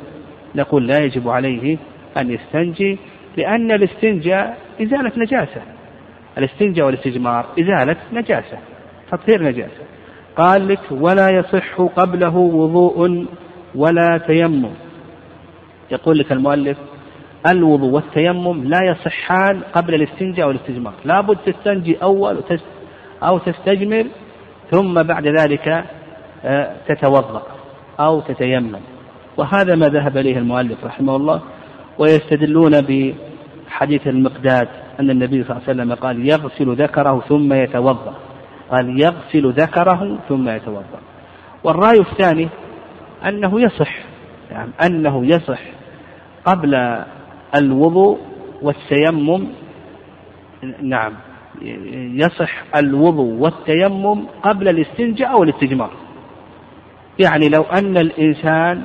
نقول 0.56 0.88
لا 0.88 0.98
يجب 0.98 1.30
عليه 1.30 1.78
أن 2.18 2.32
يستنجي 2.32 2.98
لأن 3.38 3.72
الاستنجاء 3.72 4.58
إزالة 4.82 5.12
نجاسة. 5.18 5.62
الاستنجاء 6.38 6.86
والاستجمار 6.86 7.46
إزالة 7.60 7.96
نجاسة 8.14 8.58
تطهير 9.12 9.44
نجاسة. 9.44 9.84
قال 10.38 10.68
لك 10.68 10.80
ولا 10.92 11.30
يصح 11.30 11.82
قبله 11.82 12.36
وضوء 12.38 13.26
ولا 13.76 14.18
تيمم. 14.28 14.72
يقول 15.92 16.18
لك 16.18 16.32
المؤلف 16.32 16.78
الوضوء 17.48 17.90
والتيمم 17.90 18.64
لا 18.64 18.80
يصحان 18.84 19.62
قبل 19.74 19.94
الاستنجاء 19.94 20.48
والاستجمار. 20.48 20.94
لابد 21.06 21.38
تستنجي 21.38 21.98
أول 22.04 22.44
أو 23.24 23.38
تستجمر 23.38 24.06
ثم 24.72 25.04
بعد 25.04 25.28
ذلك 25.28 25.86
آه، 26.46 26.76
تتوضأ 26.88 27.44
أو 28.00 28.20
تتيمم. 28.20 28.80
وهذا 29.38 29.76
ما 29.76 29.88
ذهب 29.88 30.18
إليه 30.18 30.38
المؤلف 30.38 30.86
رحمه 30.86 31.16
الله 31.16 31.42
ويستدلون 31.98 32.82
بحديث 32.82 34.08
المقداد. 34.08 34.68
أن 35.00 35.10
النبي 35.10 35.44
صلى 35.44 35.52
الله 35.52 35.62
عليه 35.68 35.82
وسلم 35.82 35.94
قال 35.94 36.30
يغسل 36.30 36.76
ذكره 36.76 37.24
ثم 37.30 37.54
يتوضأ. 37.54 38.14
قال 38.72 39.02
يغسل 39.02 39.52
ذكره 39.52 40.18
ثم 40.30 40.50
يتوضأ. 40.50 41.00
والرأي 41.64 42.00
الثاني 42.00 42.50
أنه 43.26 43.62
يصح 43.62 43.96
يعني 44.52 44.72
أنه 44.86 45.26
يصح 45.26 45.60
قبل 46.46 47.04
الوضوء 47.56 48.20
والتيمم 48.62 49.48
نعم 50.82 51.14
يصح 52.14 52.64
الوضوء 52.76 53.34
والتيمم 53.40 54.26
قبل 54.44 54.68
الاستنجاء 54.68 55.32
أو 55.32 55.44
الاستجمار. 55.44 55.92
يعني 57.20 57.50
لو 57.50 57.62
أن 57.62 57.98
الإنسان 57.98 58.82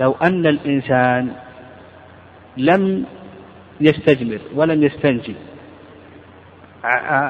لو 0.00 0.14
أن 0.22 0.46
الإنسان 0.46 1.28
لم 2.56 3.04
يستجمر 3.80 4.38
ولم 4.54 4.82
يستنجي. 4.82 5.34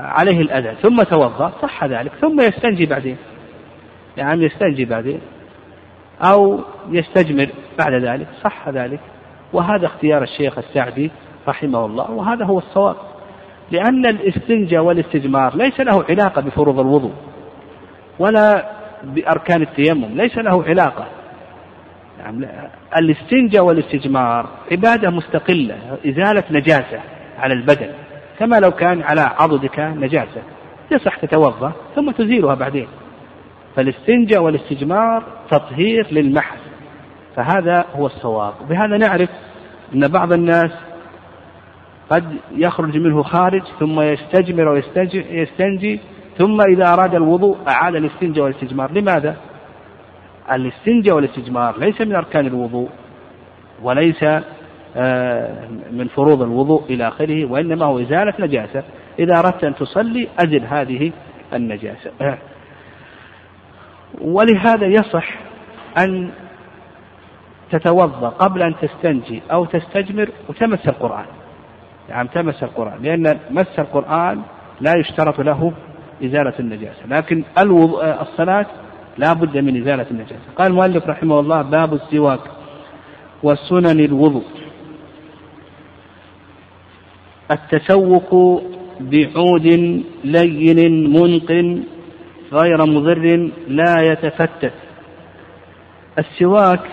عليه 0.05 0.41
الأذى. 0.41 0.75
ثم 0.83 1.03
توضأ 1.03 1.53
صح 1.63 1.85
ذلك. 1.85 2.13
ثم 2.21 2.41
يستنجي 2.41 2.87
بعدين. 2.87 3.17
يعني 4.17 4.45
يستنجي 4.45 4.85
بعدين. 4.85 5.21
أو 6.23 6.61
يستجمر 6.89 7.49
بعد 7.79 7.93
ذلك. 7.93 8.27
صح 8.45 8.69
ذلك. 8.69 9.01
وهذا 9.53 9.87
اختيار 9.87 10.23
الشيخ 10.23 10.59
السعدي 10.59 11.11
رحمه 11.49 11.87
الله 11.87 12.11
وهذا 12.11 12.45
هو 12.45 12.59
الصواب. 12.59 12.97
لأن 13.71 14.07
الاستنجاء 14.07 14.83
والاستجمار 14.83 15.57
ليس 15.57 15.81
له 15.81 16.05
علاقة 16.09 16.43
بفروض 16.43 16.81
الوضوء 16.81 17.15
ولا 18.19 18.71
بأركان 19.03 19.63
التيمم 19.63 20.17
ليس 20.17 20.39
له 20.39 20.65
علاقة. 20.65 21.07
الاستنجاء 22.99 23.65
والاستجمار 23.65 24.49
عبادة 24.73 25.11
مستقلة 25.11 25.99
إزالة 26.07 26.45
نجاسة 26.51 27.01
على 27.39 27.55
البدن 27.55 27.91
كما 28.39 28.61
لو 28.61 28.71
كان 28.71 29.03
على 29.03 29.21
عضدك 29.21 29.81
نجاسة 29.81 30.43
يصح 30.93 31.17
تتوضأ 31.17 31.73
ثم 31.97 32.11
تزيلها 32.11 32.55
بعدين. 32.55 32.87
فالاستنجاء 33.77 34.43
والاستجمار 34.43 35.23
تطهير 35.51 36.07
للمحل 36.13 36.59
فهذا 37.37 37.85
هو 37.97 38.07
الصواب. 38.07 38.55
بهذا 38.69 38.97
نعرف 38.97 39.31
أن 39.95 40.09
بعض 40.09 40.33
الناس 40.33 40.71
قد 42.11 42.37
يخرج 42.53 42.97
منه 42.97 43.23
خارج 43.23 43.63
ثم 43.81 44.01
يستجمر 44.01 44.69
ويستنجي 44.69 46.01
ثم 46.39 46.61
إذا 46.61 46.93
أراد 46.93 47.15
الوضوء 47.15 47.59
أعاد 47.69 47.95
الاستنجاء 47.95 48.45
والاستجمار. 48.45 48.93
لماذا؟ 48.93 49.37
الاستنجاء 50.53 51.17
والاستجمار 51.17 51.79
ليس 51.79 52.01
من 52.01 52.15
أركان 52.15 52.47
الوضوء 52.47 52.89
وليس 53.83 54.25
آه، 54.97 55.69
من 55.91 56.09
فروض 56.09 56.43
الوضوء 56.43 56.85
إلى 56.91 57.09
آخره 57.09 57.45
وإنما 57.45 57.87
هو 57.87 58.01
إزالة 58.01 58.35
نجاسة. 58.39 58.83
إذا 59.19 59.39
أردت 59.39 59.65
أن 59.65 59.75
تصلي 59.75 60.29
أزل 60.39 60.65
هذه 60.65 61.13
النجاسة. 61.53 62.11
ولهذا 64.21 64.87
يصح 64.87 65.35
أن 65.99 66.31
تتوضأ 67.71 68.29
قبل 68.29 68.63
أن 68.63 68.75
تستنجي 68.83 69.43
أو 69.53 69.65
تستجمر 69.65 70.29
وتمس 70.49 70.89
القرآن. 70.89 71.27
يعني 72.09 72.29
تمس 72.29 72.63
القرآن 72.63 73.03
لأن 73.03 73.39
مس 73.51 73.79
القرآن 73.79 74.43
لا 74.81 74.93
يشترط 74.97 75.41
له 75.41 75.73
إزالة 76.25 76.55
النجاسة. 76.61 77.07
لكن 77.07 77.45
الصلاة 78.21 78.67
لا 79.19 79.33
بد 79.33 79.59
من 79.59 79.83
إزالة 79.83 80.07
النجاسة. 80.11 80.53
قال 80.57 80.67
المؤلف 80.67 81.07
رحمه 81.07 81.41
الله 81.41 81.63
باب 81.63 81.95
السواك 81.95 82.41
وسنن 83.43 84.01
الوضوء. 84.01 84.45
التسوق 87.51 88.63
بعود 89.01 89.67
لين 90.25 91.13
منق 91.13 91.51
غير 92.53 92.87
مضر 92.87 93.51
لا 93.69 93.95
يتفتت. 94.03 94.73
السواك 96.19 96.87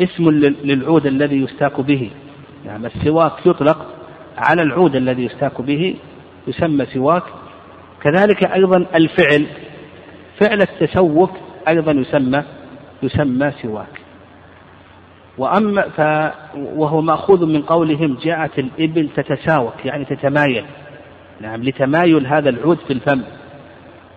اسم 0.00 0.30
للعود 0.64 1.06
الذي 1.06 1.36
يستاك 1.36 1.80
به. 1.80 2.10
نعم 2.66 2.86
السواك 2.86 3.46
يطلق 3.46 3.94
على 4.38 4.62
العود 4.62 4.96
الذي 4.96 5.24
يستاك 5.24 5.60
به 5.60 5.96
يسمى 6.48 6.86
سواك. 6.86 7.22
كذلك 8.02 8.44
أيضا 8.44 8.86
الفعل 8.94 9.46
فعل 10.40 10.62
التسوك 10.62 11.30
أيضا 11.68 11.92
يسمى 11.92 12.44
يسمى 13.02 13.52
سواك. 13.62 14.00
وأما 15.38 15.82
ف 15.82 16.00
وهو 16.56 17.00
مأخوذ 17.00 17.46
من 17.46 17.62
قولهم 17.62 18.16
جاءت 18.22 18.58
الإبل 18.58 19.08
تتساوك 19.16 19.84
يعني 19.84 20.04
تتمايل. 20.04 20.64
نعم 21.40 21.62
لتمايل 21.62 22.26
هذا 22.26 22.48
العود 22.50 22.78
في 22.78 22.92
الفم. 22.92 23.22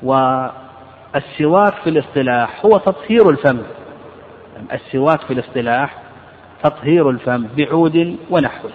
والسواك 0.04 1.74
في 1.84 1.89
الاصطلاح 1.89 2.65
هو 2.65 2.78
تطهير 2.78 3.30
الفم. 3.30 3.62
السواك 4.74 5.22
في 5.22 5.34
الاصطلاح 5.34 5.97
تطهير 6.64 7.10
الفم 7.10 7.47
بعود 7.58 8.18
ونحوه. 8.30 8.72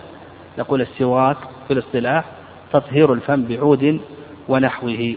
نقول 0.59 0.81
السواك 0.81 1.37
في 1.69 1.75
الاصطلاح 1.75 2.25
تطهير 2.73 3.13
الفم 3.13 3.45
بعود 3.45 4.01
ونحوه. 4.49 5.15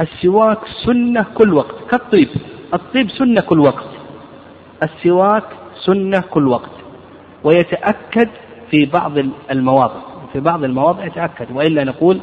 السواك 0.00 0.58
سنة 0.86 1.26
كل 1.34 1.54
وقت. 1.54 1.74
كالطيب. 1.90 2.28
الطيب 2.74 3.10
سنة 3.10 3.40
كل 3.40 3.60
وقت. 3.60 3.88
السواك 4.82 5.44
سنة 5.86 6.20
كل 6.30 6.48
وقت. 6.48 6.70
ويتأكد 7.44 8.28
في 8.70 8.84
بعض 8.84 9.12
المواضع. 9.50 10.00
في 10.32 10.40
بعض 10.40 10.64
المواضع 10.64 11.04
يتأكد. 11.04 11.46
وإلا 11.52 11.84
نقول 11.84 12.20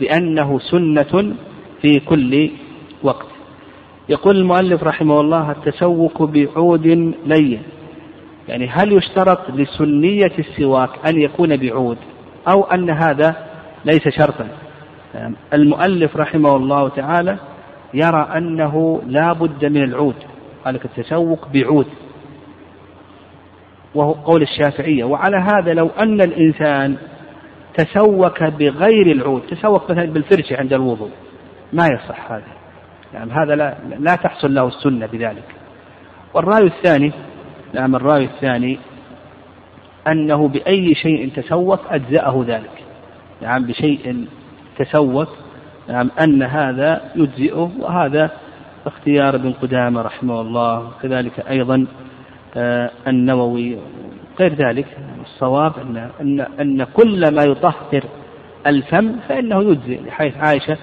بأنه 0.00 0.58
سنة 0.58 1.34
في 1.82 2.00
كل 2.00 2.50
وقت. 3.02 3.26
يقول 4.08 4.36
المؤلف 4.36 4.82
رحمه 4.82 5.20
الله 5.20 5.50
التسوق 5.50 6.22
بعود 6.22 6.86
لين. 7.26 7.62
يعني 8.48 8.68
هل 8.68 8.92
يشترط 8.92 9.50
لسنية 9.50 10.32
السواك 10.38 10.90
أن 11.08 11.20
يكون 11.20 11.56
بعود 11.56 11.98
أو 12.48 12.64
أن 12.64 12.90
هذا 12.90 13.36
ليس 13.84 14.08
شرطا؟ 14.08 14.48
المؤلف 15.52 16.16
رحمه 16.16 16.56
الله 16.56 16.88
تعالى 16.88 17.38
يرى 17.94 18.28
أنه 18.36 19.02
لا 19.06 19.32
بد 19.32 19.64
من 19.64 19.82
العود. 19.84 20.14
قال 20.64 20.74
لك 20.74 20.84
التسوق 20.84 21.48
بعود. 21.48 21.86
وهو 23.94 24.12
قول 24.12 24.42
الشافعية. 24.42 25.04
وعلى 25.04 25.36
هذا 25.36 25.74
لو 25.74 25.88
أن 25.88 26.20
الإنسان 26.20 26.96
تسوك 27.74 28.42
بغير 28.42 29.06
العود 29.06 29.42
تسوك 29.50 29.90
مثلا 29.90 30.04
بالفرشة 30.04 30.56
عند 30.56 30.72
الوضوء 30.72 31.10
ما 31.72 31.86
يصح 31.86 32.32
هذا. 32.32 32.52
يعني 33.14 33.32
هذا 33.32 33.54
لا, 33.54 33.74
لا 33.98 34.14
تحصل 34.14 34.54
له 34.54 34.68
السنة 34.68 35.06
بذلك. 35.06 35.44
والرأي 36.34 36.66
الثاني 36.66 37.12
نعم 37.74 37.96
الرأي 37.96 38.24
الثاني 38.24 38.78
أنه 40.08 40.48
بأي 40.48 40.94
شيء 40.94 41.30
تسوك 41.36 41.80
أجزأه 41.90 42.44
ذلك. 42.46 42.82
نعم 43.42 43.66
بشيء 43.66 44.26
تسوك 44.78 45.28
نعم 45.88 46.10
أن 46.20 46.42
هذا 46.42 47.00
يجزئه 47.16 47.70
وهذا 47.80 48.30
اختيار 48.86 49.34
ابن 49.34 49.52
قدامة 49.52 50.02
رحمه 50.02 50.40
الله. 50.40 50.90
كذلك 51.02 51.40
أيضا 51.50 51.86
آه 52.56 52.90
النووي 53.06 53.78
غير 54.40 54.54
ذلك. 54.54 54.86
الصواب 55.24 55.72
أن, 55.78 56.10
أن, 56.20 56.40
أن 56.60 56.84
كل 56.84 57.34
ما 57.34 57.44
يطهر 57.44 58.04
الفم 58.66 59.16
فإنه 59.28 59.62
يجزئ 59.62 60.00
لحيث 60.06 60.36
عائشة 60.36 60.76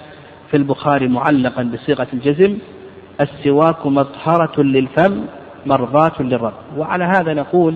في 0.50 0.56
البخاري 0.56 1.08
معلقا 1.08 1.62
بصيغة 1.62 2.06
الجزم 2.12 2.58
السواك 3.20 3.86
مطهرة 3.86 4.62
للفم 4.62 5.24
مرضاة 5.66 6.22
للرب. 6.22 6.52
وعلى 6.76 7.04
هذا 7.04 7.34
نقول 7.34 7.74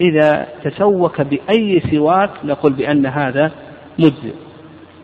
إذا 0.00 0.46
تسوك 0.64 1.20
بأي 1.20 1.80
سواك 1.90 2.30
نقول 2.44 2.72
بأن 2.72 3.06
هذا 3.06 3.52
مجزئ 3.98 4.34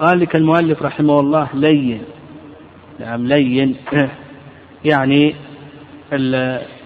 قال 0.01 0.21
لك 0.21 0.37
المؤلف 0.37 0.83
رحمه 0.83 1.21
الله 1.21 1.49
لين. 1.55 2.03
نعم 3.01 3.27
لين. 3.27 3.77
يعني 4.85 5.35
ال 6.13 6.35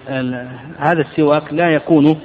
ال 0.09 0.47
هذا 0.77 1.01
السواك 1.01 1.53
لا 1.53 1.69
يكون 1.69 2.17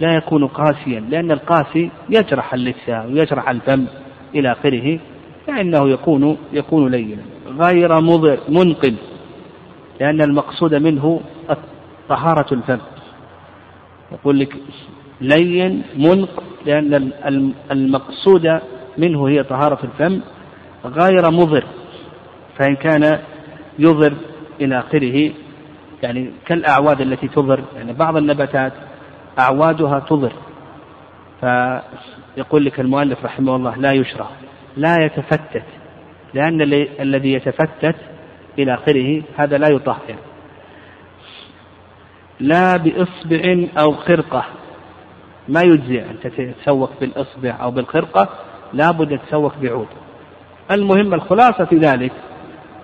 لا 0.00 0.16
يكون 0.16 0.46
قاسيا 0.46 1.00
لأن 1.00 1.30
القاسي 1.30 1.90
يجرح 2.08 2.54
اللسان 2.54 3.06
ويجرح 3.06 3.48
الفم 3.50 3.86
إلى 4.34 4.52
آخره 4.52 4.98
فإنه 5.46 5.90
يكون 5.90 6.36
يكون 6.52 6.90
لينا. 6.90 7.22
غير 7.46 8.00
مضر 8.00 8.38
منقل 8.48 8.94
لأن 10.00 10.20
المقصود 10.20 10.74
منه 10.74 11.20
طهارة 12.08 12.54
الفم. 12.54 12.78
يقول 14.12 14.38
لك 14.38 14.56
لين 15.20 15.82
منق 15.96 16.42
لأن 16.66 17.12
المقصود 17.70 18.60
منه 18.98 19.28
هي 19.28 19.42
طهارة 19.42 19.78
الفم 19.84 20.20
غير 20.84 21.30
مضر 21.30 21.64
فإن 22.58 22.76
كان 22.76 23.20
يضر 23.78 24.14
إلى 24.60 24.78
آخره 24.78 25.32
يعني 26.02 26.30
كالأعواد 26.46 27.00
التي 27.00 27.28
تضر 27.28 27.64
يعني 27.76 27.92
بعض 27.92 28.16
النباتات 28.16 28.72
أعوادها 29.38 30.00
تضر. 30.00 30.32
فيقول 31.40 32.64
لك 32.64 32.80
المؤلف 32.80 33.24
رحمه 33.24 33.56
الله 33.56 33.76
لا 33.76 33.92
يشرع 33.92 34.26
لا 34.76 34.96
يتفتت 35.04 35.64
لأن 36.34 36.62
الذي 37.00 37.32
يتفتت 37.32 37.96
إلى 38.58 38.74
آخره 38.74 39.22
هذا 39.36 39.58
لا 39.58 39.68
يطهر. 39.68 40.16
لا 42.40 42.76
بإصبع 42.76 43.66
أو 43.78 43.92
خرقة 43.92 44.44
ما 45.48 45.60
يجزي 45.60 46.00
أن 46.00 46.16
تتسوق 46.22 46.90
بالإصبع 47.00 47.58
أو 47.62 47.70
بالخرقة 47.70 48.28
لا 48.72 48.90
بد 48.90 49.18
تتسوق 49.18 49.52
بعود. 49.62 49.86
المهم 50.70 51.14
الخلاصة 51.14 51.64
في 51.64 51.76
ذلك 51.76 52.12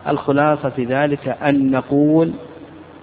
الخلاصة 0.08 0.68
في 0.68 0.84
ذلك 0.84 1.28
أن 1.28 1.70
نقول 1.70 2.32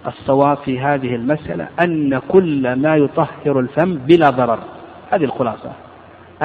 الصواب 0.08 0.58
في 0.58 0.80
هذه 0.80 1.16
المسألة 1.16 1.68
أن 1.84 2.20
كل 2.28 2.74
ما 2.74 2.96
يطهر 2.96 3.60
الفم 3.60 3.96
بلا 3.96 4.30
ضرر. 4.30 4.60
هذه 5.12 5.24
الخلاصة. 5.24 5.72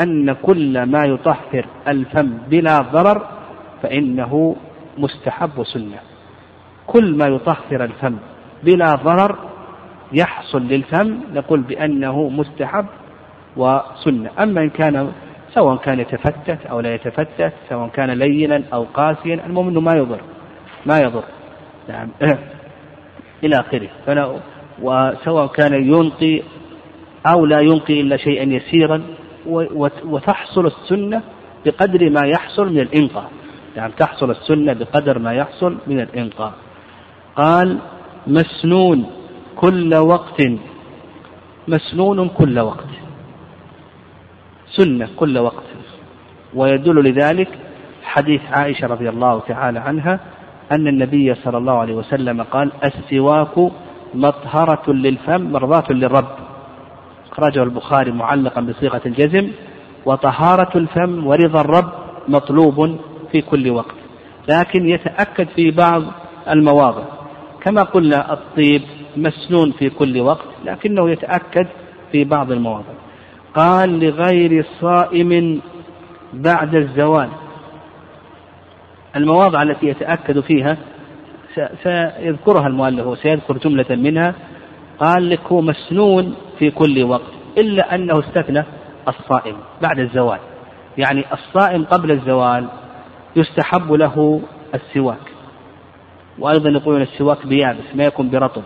أن 0.02 0.32
كل 0.32 0.82
ما 0.82 1.04
يطهر 1.04 1.66
الفم 1.88 2.30
بلا 2.50 2.78
ضرر 2.78 3.26
فإنه 3.82 4.56
مستحب 4.98 5.64
سنة. 5.64 5.98
كل 6.86 7.16
ما 7.16 7.26
يطهر 7.26 7.84
الفم 7.84 8.16
بلا 8.64 8.94
ضرر 8.94 9.36
يحصل 10.12 10.62
للفم 10.62 11.18
نقول 11.34 11.60
بأنه 11.60 12.28
مستحب 12.28 12.86
وسنة. 13.56 14.30
أما 14.42 14.60
إن 14.60 14.70
كان 14.70 15.12
سواء 15.58 15.76
كان 15.76 16.00
يتفتت 16.00 16.66
أو 16.66 16.80
لا 16.80 16.94
يتفتت 16.94 17.52
سواء 17.68 17.88
كان 17.88 18.10
لينا 18.10 18.62
أو 18.72 18.86
قاسيا 18.94 19.46
المهم 19.46 19.68
أنه 19.68 19.80
ما 19.80 19.92
يضر 19.92 20.20
ما 20.86 20.98
يضر. 20.98 21.24
نعم. 21.88 22.08
إلى 23.44 23.60
آخره. 23.60 23.88
فلا 24.06 24.40
وسواء 24.82 25.46
كان 25.46 25.74
ينقي 25.74 26.42
أو 27.26 27.46
لا 27.46 27.60
ينقي 27.60 28.00
إلا 28.00 28.16
شيئا 28.16 28.44
يسيرا 28.44 29.02
وتحصل 30.04 30.66
السنة 30.66 31.22
بقدر 31.66 32.10
ما 32.10 32.26
يحصل 32.26 32.72
من 32.72 32.80
الإنقاء 32.80 33.30
يعني 33.76 33.92
تحصل 33.98 34.30
السنة 34.30 34.72
بقدر 34.72 35.18
ما 35.18 35.32
يحصل 35.32 35.76
من 35.86 36.00
الإنقاء 36.00 36.52
قال 37.36 37.78
مسنون 38.26 39.06
كل 39.56 39.94
وقت. 39.94 40.42
مسنون 41.68 42.28
كل 42.28 42.58
وقت. 42.58 43.07
سنة 44.76 45.08
كل 45.16 45.38
وقت. 45.38 45.64
ويدل 46.54 47.10
لذلك 47.10 47.48
حديث 48.02 48.40
عائشة 48.50 48.86
رضي 48.86 49.08
الله 49.08 49.40
تعالى 49.40 49.78
عنها 49.78 50.20
أن 50.72 50.88
النبي 50.88 51.34
صلى 51.34 51.58
الله 51.58 51.78
عليه 51.78 51.94
وسلم 51.94 52.42
قال 52.42 52.72
السواك 52.84 53.72
مطهرة 54.14 54.92
للفم 54.92 55.52
مرضاة 55.52 55.92
للرب. 55.92 56.28
أخرجه 57.32 57.62
البخاري 57.62 58.12
معلقا 58.12 58.60
بصيغة 58.60 59.00
الجزم 59.06 59.50
وطهارة 60.06 60.78
الفم 60.78 61.26
ورضا 61.26 61.60
الرب 61.60 61.92
مطلوب 62.28 62.98
في 63.32 63.40
كل 63.42 63.70
وقت. 63.70 63.94
لكن 64.48 64.88
يتأكد 64.88 65.48
في 65.48 65.70
بعض 65.70 66.02
المواضع. 66.48 67.04
كما 67.60 67.82
قلنا 67.82 68.32
الطيب 68.32 68.82
مسنون 69.16 69.72
في 69.72 69.90
كل 69.90 70.20
وقت 70.20 70.48
لكنه 70.64 71.10
يتأكد 71.10 71.66
في 72.12 72.24
بعض 72.24 72.52
المواضع. 72.52 72.92
قال 73.54 74.00
لغير 74.00 74.66
صائم 74.80 75.60
بعد 76.32 76.74
الزوال. 76.74 77.28
المواضع 79.16 79.62
التي 79.62 79.86
يتأكد 79.86 80.40
فيها 80.40 80.76
سيذكرها 81.82 82.66
المؤلف 82.66 83.06
وسيذكر 83.06 83.58
جملة 83.58 83.86
منها. 83.90 84.34
قال 84.98 85.30
لك 85.30 85.40
هو 85.52 85.60
مسنون 85.60 86.34
في 86.58 86.70
كل 86.70 87.02
وقت 87.02 87.32
إلا 87.58 87.94
أنه 87.94 88.18
استثنى 88.18 88.64
الصائم 89.08 89.56
بعد 89.82 89.98
الزوال. 89.98 90.38
يعني 90.98 91.24
الصائم 91.32 91.84
قبل 91.84 92.10
الزوال 92.10 92.68
يستحب 93.36 93.92
له 93.92 94.40
السواك. 94.74 95.32
وأيضا 96.38 96.70
يقولون 96.70 97.02
السواك 97.02 97.46
بيابس 97.46 97.94
ما 97.94 98.04
يكون 98.04 98.30
برطب. 98.30 98.62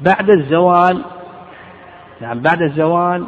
بعد 0.00 0.30
الزوال 0.30 1.02
يعني 2.20 2.40
بعد 2.40 2.62
الزوال 2.62 3.26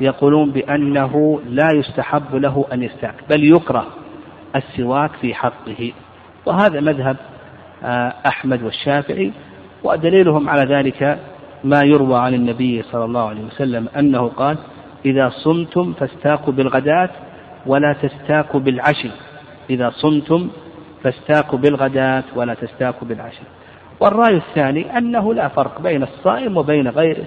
يقولون 0.00 0.50
بأنه 0.50 1.40
لا 1.46 1.68
يستحب 1.74 2.34
له 2.34 2.64
أن 2.72 2.82
يستاك 2.82 3.14
بل 3.30 3.44
يكره 3.44 3.86
السواك 4.56 5.10
في 5.20 5.34
حقه. 5.34 5.92
وهذا 6.46 6.80
مذهب 6.80 7.16
آه، 7.84 8.14
أحمد 8.26 8.62
والشافعي 8.62 9.32
ودليلهم 9.84 10.48
على 10.48 10.74
ذلك 10.74 11.18
ما 11.64 11.80
يروى 11.84 12.18
عن 12.18 12.34
النبي 12.34 12.82
صلى 12.82 13.04
الله 13.04 13.28
عليه 13.28 13.44
وسلم 13.44 13.88
أنه 13.98 14.28
قال 14.28 14.58
إذا 15.04 15.28
صمتم 15.28 15.92
فاستاكوا 15.92 16.52
بالغداة 16.52 17.10
ولا 17.66 17.92
تستاكوا 18.02 18.60
بالعشي. 18.60 19.10
إذا 19.70 19.90
صمتم 19.90 20.48
فاستاكوا 21.02 21.58
بالغداة 21.58 22.24
ولا 22.36 22.54
تستاكوا 22.54 23.08
بالعشي. 23.08 23.42
والرأي 24.00 24.36
الثاني 24.36 24.98
أنه 24.98 25.34
لا 25.34 25.48
فرق 25.48 25.80
بين 25.80 26.02
الصائم 26.02 26.56
وبين 26.56 26.88
غيره. 26.88 27.24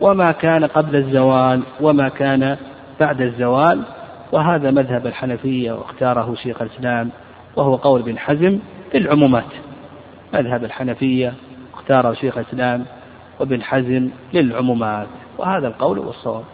وما 0.00 0.32
كان 0.32 0.64
قبل 0.64 0.96
الزوال 0.96 1.62
وما 1.80 2.08
كان 2.08 2.56
بعد 3.00 3.20
الزوال 3.20 3.82
وهذا 4.32 4.70
مذهب 4.70 5.06
الحنفية 5.06 5.72
واختاره 5.72 6.34
شيخ 6.34 6.62
الإسلام 6.62 7.10
وهو 7.56 7.76
قول 7.76 8.00
ابن 8.00 8.18
حزم 8.18 8.58
في 8.92 8.98
العمومات. 8.98 9.52
مذهب 10.34 10.64
الحنفية 10.64 11.34
اختاره 11.74 12.12
شيخ 12.12 12.38
الإسلام 12.38 12.84
وابن 13.40 13.62
حزم 13.62 14.08
للعمومات 14.32 15.06
وهذا 15.38 15.68
القول 15.68 15.98
هو 15.98 16.10
الصواب. 16.10 16.44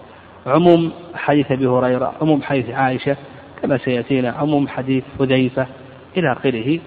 عموم 0.47 0.93
حديث 1.15 1.53
أبي 1.53 1.67
هريرة 1.67 2.13
عموم 2.21 2.43
حديث 2.43 2.71
عائشة 2.71 3.17
كما 3.63 3.79
سيأتينا 3.79 4.31
عموم 4.31 4.69
حديث 4.69 5.05
حذيفة 5.19 5.67
إلى 6.17 6.33
آخره. 6.33 6.79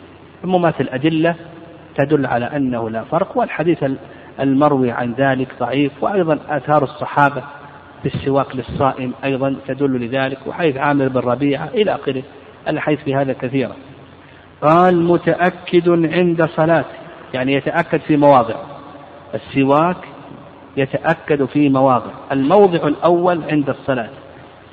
عمومات 0.44 0.82
الأدلة 0.82 1.36
تدل 1.96 2.26
على 2.26 2.46
أنه 2.46 2.90
لا 2.90 3.04
فرق 3.04 3.38
والحديث 3.38 3.84
المروي 4.40 4.92
عن 4.92 5.14
ذلك 5.14 5.48
ضعيف 5.60 6.04
وأيضا 6.04 6.40
آثار 6.50 6.84
الصحابة 6.84 7.44
بالسواك 8.04 8.56
للصائم 8.56 9.14
أيضا 9.24 9.56
تدل 9.68 10.06
لذلك 10.06 10.38
وحيث 10.48 10.78
عامر 10.78 11.08
بن 11.08 11.20
ربيعة 11.20 11.68
إلى 11.68 11.96
آخره 11.96 12.24
الحديث 12.68 13.00
في 13.00 13.16
هذا 13.16 13.34
كثيرا. 13.34 13.76
قال 14.62 15.04
متأكد 15.04 15.90
عند 15.90 16.46
صلاة 16.46 16.86
يعني 17.34 17.54
يتأكد 17.54 18.00
في 18.00 18.18
مواضع. 18.18 18.56
السواك 19.36 19.98
يتأكد 20.78 21.46
في 21.46 21.70
مواضع. 21.70 22.12
الموضع 22.32 22.88
الأول 22.88 23.42
عند 23.52 23.70
الصلاة 23.70 24.10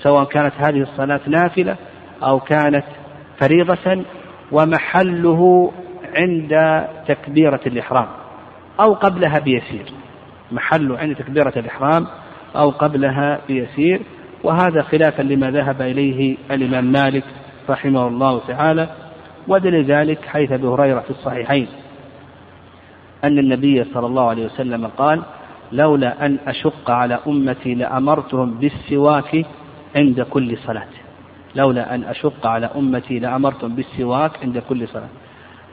سواء 0.03 0.25
كانت 0.25 0.53
هذه 0.59 0.83
الصلاة 0.83 1.21
نافلة 1.27 1.77
أو 2.23 2.41
كانت 2.41 2.85
فريضة 3.41 4.05
ومحله 4.53 5.73
عند 6.17 6.85
تكبيرة 7.09 7.61
الإحرام. 7.67 8.07
أو 8.81 8.95
قبلها 8.95 9.39
بيسير. 9.39 9.93
محله 10.53 10.99
عند 10.99 11.17
تكبيرة 11.17 11.53
الإحرام 11.57 12.07
أو 12.57 12.71
قبلها 12.71 13.41
بيسير. 13.49 14.01
وهذا 14.45 14.83
خلافا 14.83 15.23
لما 15.23 15.51
ذهب 15.51 15.83
إليه 15.83 16.37
الإمام 16.51 16.85
مالك 16.85 17.25
رحمه 17.71 18.07
الله 18.07 18.41
تعالى 18.49 18.89
ودليل 19.49 19.85
ذلك 19.85 20.25
حيث 20.25 20.53
أبي 20.53 20.67
هريرة 20.67 21.01
في 21.01 21.11
الصحيحين. 21.11 21.69
أن 23.25 23.39
النبي 23.39 23.85
صلى 23.85 24.07
الله 24.07 24.29
عليه 24.29 24.45
وسلم 24.45 24.87
قال 24.87 25.23
لولا 25.73 26.27
أن 26.27 26.39
أشق 26.47 26.91
على 26.91 27.19
أمتي 27.27 27.75
لأمرتهم 27.75 28.55
بالسواك 28.55 29.47
عند 29.97 30.21
كل 30.21 30.59
صلاة. 30.59 30.89
لولا 31.55 31.95
أن 31.95 32.05
أشق 32.05 32.47
على 32.47 32.71
أمتي 32.77 33.19
لأمرتهم 33.19 33.75
بالسواك 33.75 34.33
عند 34.43 34.59
كل 34.59 34.89
صلاة. 34.89 35.09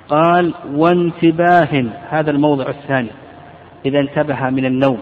قال 0.09 0.53
وانتباه 0.73 1.85
هذا 2.09 2.31
الموضع 2.31 2.69
الثاني. 2.69 3.09
إذا 3.85 3.99
انتبه 3.99 4.49
من 4.49 4.65
النوم 4.65 4.99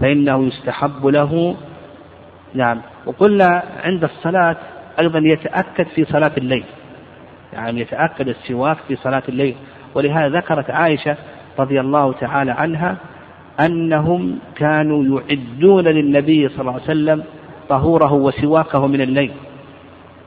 فإنه 0.00 0.46
يستحب 0.46 1.06
له. 1.06 1.56
نعم. 2.54 2.80
وقلنا 3.06 3.62
عند 3.84 4.04
الصلاة 4.04 4.56
أيضا 5.00 5.18
يتأكد 5.18 5.86
في 5.86 6.04
صلاة 6.04 6.32
الليل. 6.38 6.64
يعني 7.52 7.80
يتأكد 7.80 8.28
السواك 8.28 8.76
في 8.88 8.96
صلاة 8.96 9.22
الليل. 9.28 9.54
ولهذا 9.94 10.28
ذكرت 10.28 10.70
عائشة 10.70 11.16
رضي 11.58 11.80
الله 11.80 12.12
تعالى 12.12 12.50
عنها 12.50 12.96
أنهم 13.60 14.38
كانوا 14.56 15.20
يعدون 15.20 15.84
للنبي 15.84 16.48
صلى 16.48 16.60
الله 16.60 16.72
عليه 16.72 16.82
وسلم 16.82 17.24
طهوره 17.68 18.12
وسواكه 18.12 18.86
من 18.86 19.00
الليل. 19.00 19.32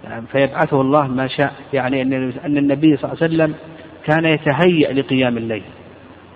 يعني 0.03 0.25
فيبعثه 0.31 0.81
الله 0.81 1.07
ما 1.07 1.27
شاء. 1.27 1.53
يعني 1.73 2.01
أن 2.45 2.57
النبي 2.57 2.97
صلى 2.97 3.11
الله 3.11 3.23
عليه 3.23 3.33
وسلم 3.33 3.55
كان 4.09 4.25
يتهيأ 4.25 4.93
لقيام 4.93 5.37
الليل 5.37 5.63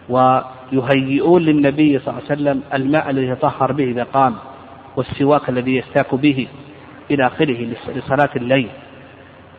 ويهيئون 0.10 1.42
للنبي 1.42 2.00
صلى 2.00 2.14
الله 2.14 2.24
عليه 2.30 2.42
وسلم 2.42 2.62
الماء 2.74 3.10
الذي 3.10 3.28
يتطهر 3.28 3.72
به 3.72 3.84
إذا 3.84 4.04
قام 4.04 4.36
والسواك 4.96 5.50
الذي 5.50 5.76
يستاك 5.76 6.16
به 6.16 6.48
إلى 7.12 7.28
آخره 7.28 7.68
لصلاة 7.96 8.30
الليل. 8.36 8.70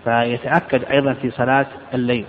فيتأكد 0.04 0.84
أيضا 0.84 1.12
في 1.12 1.30
صلاة 1.30 1.66
الليل. 1.94 2.24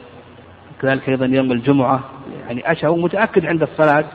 كذلك 0.81 1.09
أيضا 1.09 1.25
يوم 1.25 1.51
الجمعة 1.51 1.99
يعني 2.47 2.71
أشهر 2.71 2.95
متأكد 2.95 3.45
عند 3.45 3.61
الصلاة 3.61 4.05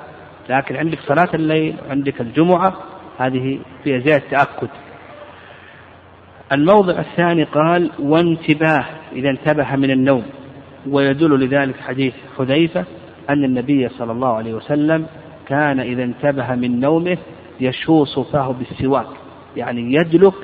لكن 0.49 0.77
عندك 0.77 0.99
صلاة 1.01 1.29
الليل 1.35 1.77
وعندك 1.87 2.21
الجمعة 2.21 2.75
هذه 3.19 3.59
فيها 3.85 3.99
زيادة 3.99 4.25
تأكد 4.31 4.69
الموضع 6.53 6.99
الثاني 6.99 7.45
قال 7.45 7.91
وانتباه 7.99 8.85
إذا 9.13 9.31
انتبه 9.31 9.77
من 9.77 9.91
النوم. 9.91 10.25
ويدل 10.87 11.45
لذلك 11.45 11.81
حديث 11.81 12.15
حذيفة 12.39 12.85
أن 13.31 13.45
النبي 13.45 13.89
صلى 13.89 14.13
الله 14.13 14.35
عليه 14.35 14.55
وسلم 14.55 15.07
كان 15.47 15.81
إذا 15.81 16.05
انتبه 16.05 16.55
من 16.55 16.81
نومه 16.81 17.19
يشوص 17.61 18.19
فاه 18.19 18.53
بالسواك 18.53 19.07
يعني 19.57 19.95
يدلك 19.95 20.35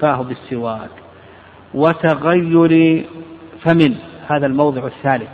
فاه 0.00 0.22
بالسواك. 0.22 0.90
وتغير 1.74 3.04
فم 3.60 3.94
هذا 4.28 4.46
الموضع 4.46 4.86
الثالث 4.86 5.28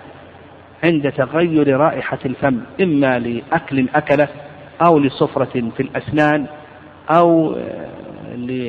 عند 0.84 1.12
تغير 1.12 1.76
رائحة 1.76 2.18
الفم 2.26 2.60
إما 2.80 3.18
لأكل 3.18 3.88
أكله 3.94 4.28
أو 4.86 4.98
لصفرة 4.98 5.70
في 5.76 5.80
الأسنان 5.80 6.46
أو 7.10 7.54
آه، 7.54 8.66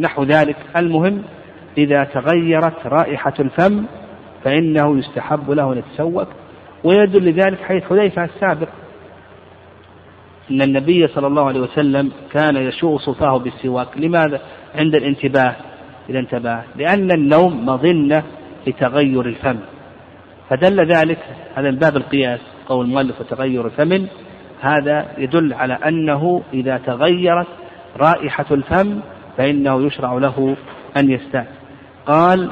نحو 0.00 0.22
ذلك. 0.22 0.56
المهم 0.76 1.22
إذا 1.78 2.04
تغيرت 2.04 2.86
رائحة 2.86 3.34
الفم 3.40 3.84
فإنه 4.46 4.98
يستحب 4.98 5.50
له 5.50 5.72
أن 5.72 5.78
يتسوق 5.78 6.28
ويدل 6.84 7.24
لذلك 7.24 7.62
حديث 7.62 7.84
حذيفة 7.84 8.24
السابق. 8.24 8.68
أن 10.50 10.62
النبي 10.62 11.06
صلى 11.06 11.26
الله 11.26 11.46
عليه 11.46 11.60
وسلم 11.60 12.12
كان 12.32 12.56
يشوص 12.56 13.10
فاه 13.10 13.38
بالسواك. 13.38 13.88
لماذا؟ 13.96 14.40
عند 14.74 14.94
الانتباه. 14.94 15.56
إذا 16.10 16.18
انتبه 16.18 16.62
لأن 16.76 17.10
النوم 17.10 17.66
مظنة 17.66 18.22
لتغير 18.66 19.26
الفم. 19.26 19.56
فدل 20.50 20.86
ذلك 20.86 21.18
على 21.56 21.72
باب 21.72 21.96
القياس 21.96 22.40
قول 22.68 22.86
المؤلف 22.86 23.20
وتغير 23.20 23.66
الفم. 23.66 24.06
هذا 24.60 25.06
يدل 25.18 25.54
على 25.54 25.74
أنه 25.74 26.42
إذا 26.54 26.78
تغيرت 26.78 27.46
رائحة 27.96 28.46
الفم 28.50 29.00
فإنه 29.36 29.86
يشرع 29.86 30.12
له 30.12 30.56
أن 30.96 31.10
يستاك 31.10 31.48
قال 32.06 32.50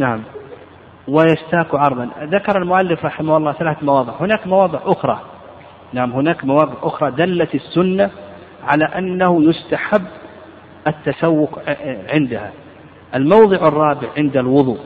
نعم. 0.00 0.22
ويستاك 1.08 1.74
عرضا. 1.74 2.08
ذكر 2.22 2.62
المؤلف 2.62 3.04
رحمه 3.04 3.36
الله 3.36 3.52
ثلاث 3.52 3.82
مواضع. 3.82 4.12
هناك 4.20 4.46
مواضع 4.46 4.78
أخرى. 4.84 5.20
نعم 5.92 6.12
هناك 6.12 6.44
مواضع 6.44 6.74
أخرى 6.82 7.10
دلت 7.10 7.54
السنة 7.54 8.10
على 8.64 8.84
أنه 8.84 9.44
يستحب 9.44 10.02
التسوق 10.86 11.58
عندها. 12.12 12.52
الموضع 13.14 13.68
الرابع 13.68 14.08
عند 14.16 14.36
الوضوء. 14.36 14.78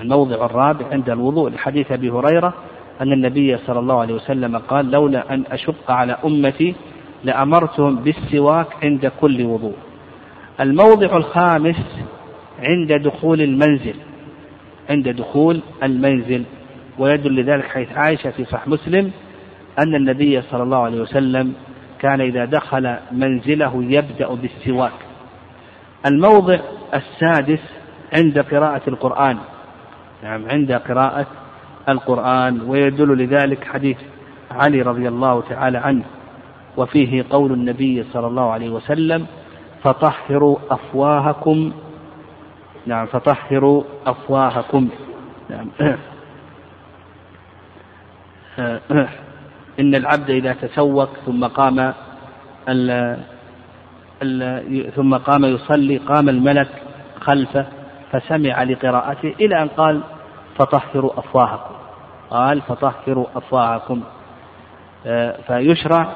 الموضع 0.00 0.46
الرابع 0.46 0.86
عند 0.92 1.10
الوضوء. 1.10 1.50
لحديث 1.50 1.92
أبي 1.92 2.10
هريرة 2.10 2.54
أن 3.00 3.12
النبي 3.12 3.56
صلى 3.56 3.78
الله 3.78 4.00
عليه 4.00 4.14
وسلم 4.14 4.58
قال 4.58 4.90
لولا 4.90 5.34
أن 5.34 5.44
أشق 5.50 5.90
على 5.90 6.16
أمتي 6.24 6.74
لأمرتهم 7.24 7.96
بالسواك 7.96 8.66
عند 8.82 9.12
كل 9.20 9.46
وضوء. 9.46 9.76
الموضع 10.60 11.16
الخامس 11.16 12.02
عند 12.62 12.92
دخول 12.92 13.40
المنزل. 13.42 13.94
عند 14.90 15.08
دخول 15.08 15.60
المنزل. 15.82 16.44
ويدل 16.98 17.40
لذلك 17.40 17.64
حيث 17.64 17.92
عائشة 17.92 18.30
في 18.30 18.44
صح 18.44 18.68
مسلم 18.68 19.10
أن 19.78 19.94
النبي 19.94 20.42
صلى 20.42 20.62
الله 20.62 20.78
عليه 20.78 21.00
وسلم 21.00 21.52
كان 21.98 22.20
إذا 22.20 22.44
دخل 22.44 22.96
منزله 23.12 23.84
يبدأ 23.84 24.34
بالسواك. 24.34 24.92
الموضع 26.06 26.58
السادس 26.94 27.60
عند 28.16 28.38
قراءة 28.38 28.82
القرآن. 28.88 29.38
نعم 30.22 30.50
عند 30.50 30.72
قراءة 30.72 31.26
القرآن. 31.88 32.60
ويدل 32.66 33.18
لذلك 33.18 33.64
حديث 33.64 33.96
علي 34.50 34.82
رضي 34.82 35.08
الله 35.08 35.40
تعالى 35.40 35.78
عنه. 35.78 36.04
وفيه 36.76 37.24
قول 37.30 37.52
النبي 37.52 38.02
صلى 38.02 38.26
الله 38.26 38.50
عليه 38.50 38.70
وسلم 38.70 39.26
فطهروا 39.82 40.58
أفواهكم 40.70 41.72
نعم 42.86 43.06
فطهروا 43.06 43.82
أفواهكم. 44.06 44.88
نعم. 45.50 45.96
إن 49.80 49.94
العبد 49.94 50.30
إذا 50.30 50.52
تسوق 50.52 51.08
ثم 51.26 51.46
قام 51.46 51.94
ال 52.68 53.16
ال 54.22 54.92
ثم 54.92 55.16
قام 55.16 55.44
يصلي 55.44 55.96
قام 55.96 56.28
الملك 56.28 56.68
خلفه 57.20 57.66
فسمع 58.12 58.62
لقراءته 58.62 59.34
إلى 59.40 59.62
أن 59.62 59.68
قال 59.68 60.00
فطهروا 60.58 61.18
أفواهكم. 61.18 61.74
قال 62.30 62.60
فطهروا 62.60 63.26
أفواهكم. 63.36 64.02
آه، 65.06 65.36
فيشرع 65.46 66.12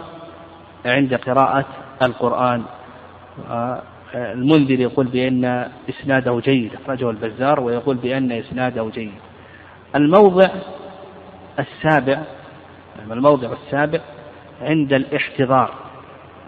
عند 0.86 1.14
قراءة 1.14 1.64
القرآن. 2.02 2.62
آه، 3.50 3.82
المنذر 4.14 4.80
يقول 4.80 5.06
بأن 5.06 5.68
إسناده 5.88 6.40
جيد 6.44 6.70
أخرجه 6.74 7.10
البزار 7.10 7.60
ويقول 7.60 7.96
بأن 7.96 8.32
إسناده 8.32 8.90
جيد. 8.94 9.12
الموضع 9.94 10.48
السابع 11.58 12.22
الموضع 13.10 13.52
السابع 13.52 14.00
عند 14.62 14.92
الاحتضار 14.92 15.70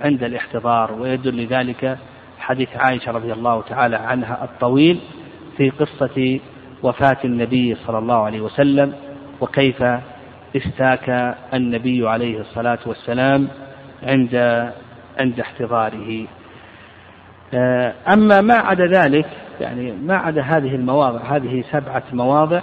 عند 0.05 0.23
الاحتضار 0.23 0.93
ويدل 0.93 1.43
لذلك 1.45 1.99
حديث 2.39 2.69
عائشة 2.77 3.12
رضي 3.12 3.33
الله 3.33 3.62
تعالى 3.62 3.97
عنها 3.97 4.45
الطويل 4.45 5.01
في 5.57 5.71
قصة 5.71 6.41
وفاة 6.83 7.17
النبي 7.25 7.75
صلى 7.75 7.99
الله 7.99 8.25
عليه 8.25 8.41
وسلم 8.41 8.93
وكيف 9.41 9.85
استاك 10.57 11.37
النبي 11.55 12.09
عليه 12.09 12.41
الصلاة 12.41 12.79
والسلام 12.87 13.49
عند 14.03 14.35
عند 15.19 15.41
احتضاره. 15.41 16.27
أما 18.12 18.40
ما 18.40 18.54
عدا 18.54 18.86
ذلك 18.86 19.26
يعني 19.61 19.92
ما 19.92 20.16
عدا 20.16 20.42
هذه 20.42 20.74
المواضع 20.74 21.36
هذه 21.36 21.64
سبعة 21.70 22.02
مواضع 22.12 22.61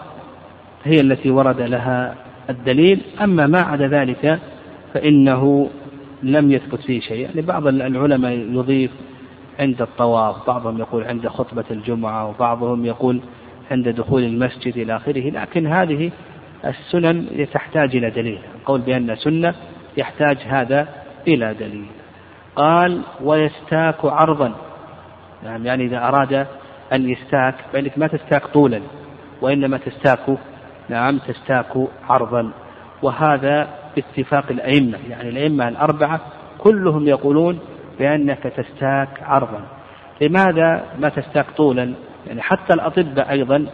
هي 0.83 1.01
التي 1.01 1.29
ورد 1.29 1.61
لها 1.61 2.15
الدليل. 2.49 3.01
أما 3.21 3.47
ما 3.47 3.61
عدا 3.61 3.87
ذلك 3.87 4.39
فإنه 4.93 5.69
لم 6.23 6.51
يثبت 6.51 6.81
فيه 6.81 6.99
شيء. 6.99 7.19
يعني 7.19 7.41
بعض 7.41 7.67
العلماء 7.67 8.31
يضيف 8.31 8.91
عند 9.59 9.81
الطواف 9.81 10.47
بعضهم 10.47 10.79
يقول 10.79 11.03
عند 11.03 11.27
خطبة 11.27 11.65
الجمعة 11.71 12.29
وبعضهم 12.29 12.85
يقول 12.85 13.21
عند 13.71 13.89
دخول 13.89 14.23
المسجد 14.23 14.77
إلى 14.77 14.95
آخره. 14.95 15.29
لكن 15.29 15.67
هذه 15.67 16.11
السنن 16.65 17.47
تحتاج 17.53 17.95
إلى 17.95 18.09
دليل. 18.09 18.39
القول 18.55 18.81
بأن 18.81 19.15
سنة 19.15 19.53
يحتاج 19.97 20.37
هذا 20.37 20.87
إلى 21.27 21.53
دليل. 21.53 21.85
قال 22.55 23.01
ويستاك 23.23 24.05
عرضا 24.05 24.53
نعم 25.43 25.65
يعني 25.65 25.85
إذا 25.85 25.97
أراد 25.97 26.47
أن 26.93 27.09
يستاك 27.09 27.55
فإنك 27.73 27.97
ما 27.97 28.07
تستاك 28.07 28.45
طولا 28.45 28.81
وإنما 29.41 29.77
تستاك 29.77 30.37
نعم 30.89 31.17
تستاك 31.17 31.87
عرضا. 32.09 32.51
وهذا 33.01 33.67
باتفاق 33.95 34.45
الأئمة 34.51 34.97
يعني 35.09 35.29
الأئمة 35.29 35.67
الأربعة 35.67 36.21
كلهم 36.57 37.07
يقولون 37.07 37.59
بأنك 37.99 38.43
تستاك 38.43 39.09
عرضا. 39.21 39.61
لماذا 40.21 40.83
ما 40.99 41.09
تستاك 41.09 41.45
طولا؟ 41.57 41.93
يعني 42.27 42.41
حتى 42.41 42.73
الأطباء 42.73 43.31
أيضا 43.31 43.65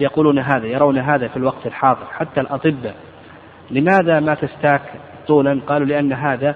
يقولون 0.00 0.38
هذا 0.38 0.66
يرون 0.66 0.98
هذا 0.98 1.28
في 1.28 1.36
الوقت 1.36 1.66
الحاضر. 1.66 2.04
حتى 2.12 2.40
الأطباء. 2.40 2.94
لماذا 3.70 4.20
ما 4.20 4.34
تستاك 4.34 4.82
طولا؟ 5.26 5.60
قالوا 5.66 5.86
لأن 5.86 6.12
هذا 6.12 6.54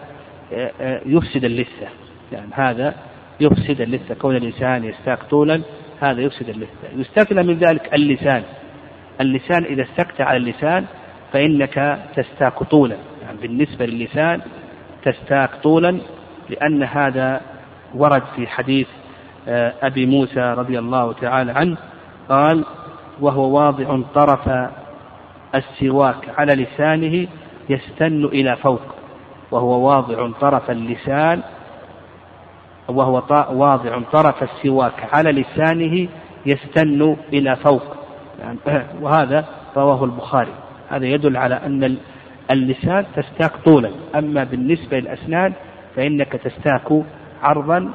آه، 0.52 0.70
آه، 0.80 1.00
يفسد 1.06 1.44
اللثة. 1.44 1.88
يعني 2.32 2.50
هذا 2.52 2.94
يفسد 3.40 3.80
اللثة 3.80 4.14
كون 4.14 4.36
الإنسان 4.36 4.84
يستاك 4.84 5.22
طولا 5.30 5.62
هذا 6.00 6.20
يفسد 6.20 6.48
اللثة. 6.48 6.88
يستثنى 6.96 7.42
من 7.42 7.58
ذلك 7.58 7.94
اللسان. 7.94 8.42
اللسان 9.20 9.64
إذا 9.64 9.82
استكت 9.82 10.20
على 10.20 10.36
اللسان 10.36 10.84
فإنك 11.32 11.98
تستاك 12.16 12.62
طولا. 12.62 12.96
يعني 13.22 13.38
بالنسبة 13.42 13.86
للسان 13.86 14.40
تستاك 15.04 15.50
طولا 15.62 15.98
لأن 16.50 16.82
هذا 16.82 17.40
ورد 17.94 18.22
في 18.36 18.46
حديث 18.46 18.86
آه، 19.48 19.72
أبي 19.82 20.06
موسى 20.06 20.40
رضي 20.40 20.78
الله 20.78 21.12
تعالى 21.12 21.52
عنه 21.52 21.76
قال 22.28 22.64
وهو 23.20 23.58
واضع 23.58 24.00
طرف 24.14 24.70
السواك 25.54 26.38
على 26.38 26.54
لسانه 26.54 27.28
يستن 27.68 28.24
إلى 28.24 28.56
فوق. 28.56 28.82
وهو 29.50 29.88
واضع 29.88 30.30
طرف 30.40 30.70
اللسان 30.70 31.42
وهو 32.96 33.22
واضع 33.50 34.00
طرف 34.12 34.42
السواك 34.42 35.14
على 35.14 35.30
لسانه 35.32 36.08
يستن 36.46 37.16
إلى 37.32 37.56
فوق. 37.56 37.96
وهذا 39.02 39.44
رواه 39.76 40.04
البخاري. 40.04 40.52
هذا 40.88 41.06
يدل 41.06 41.36
على 41.36 41.54
أن 41.54 41.96
اللسان 42.50 43.04
تستاك 43.16 43.52
طولا. 43.64 43.90
أما 44.14 44.44
بالنسبة 44.44 44.98
للأسنان 44.98 45.52
فإنك 45.96 46.32
تستاك 46.32 47.04
عرضا 47.42 47.92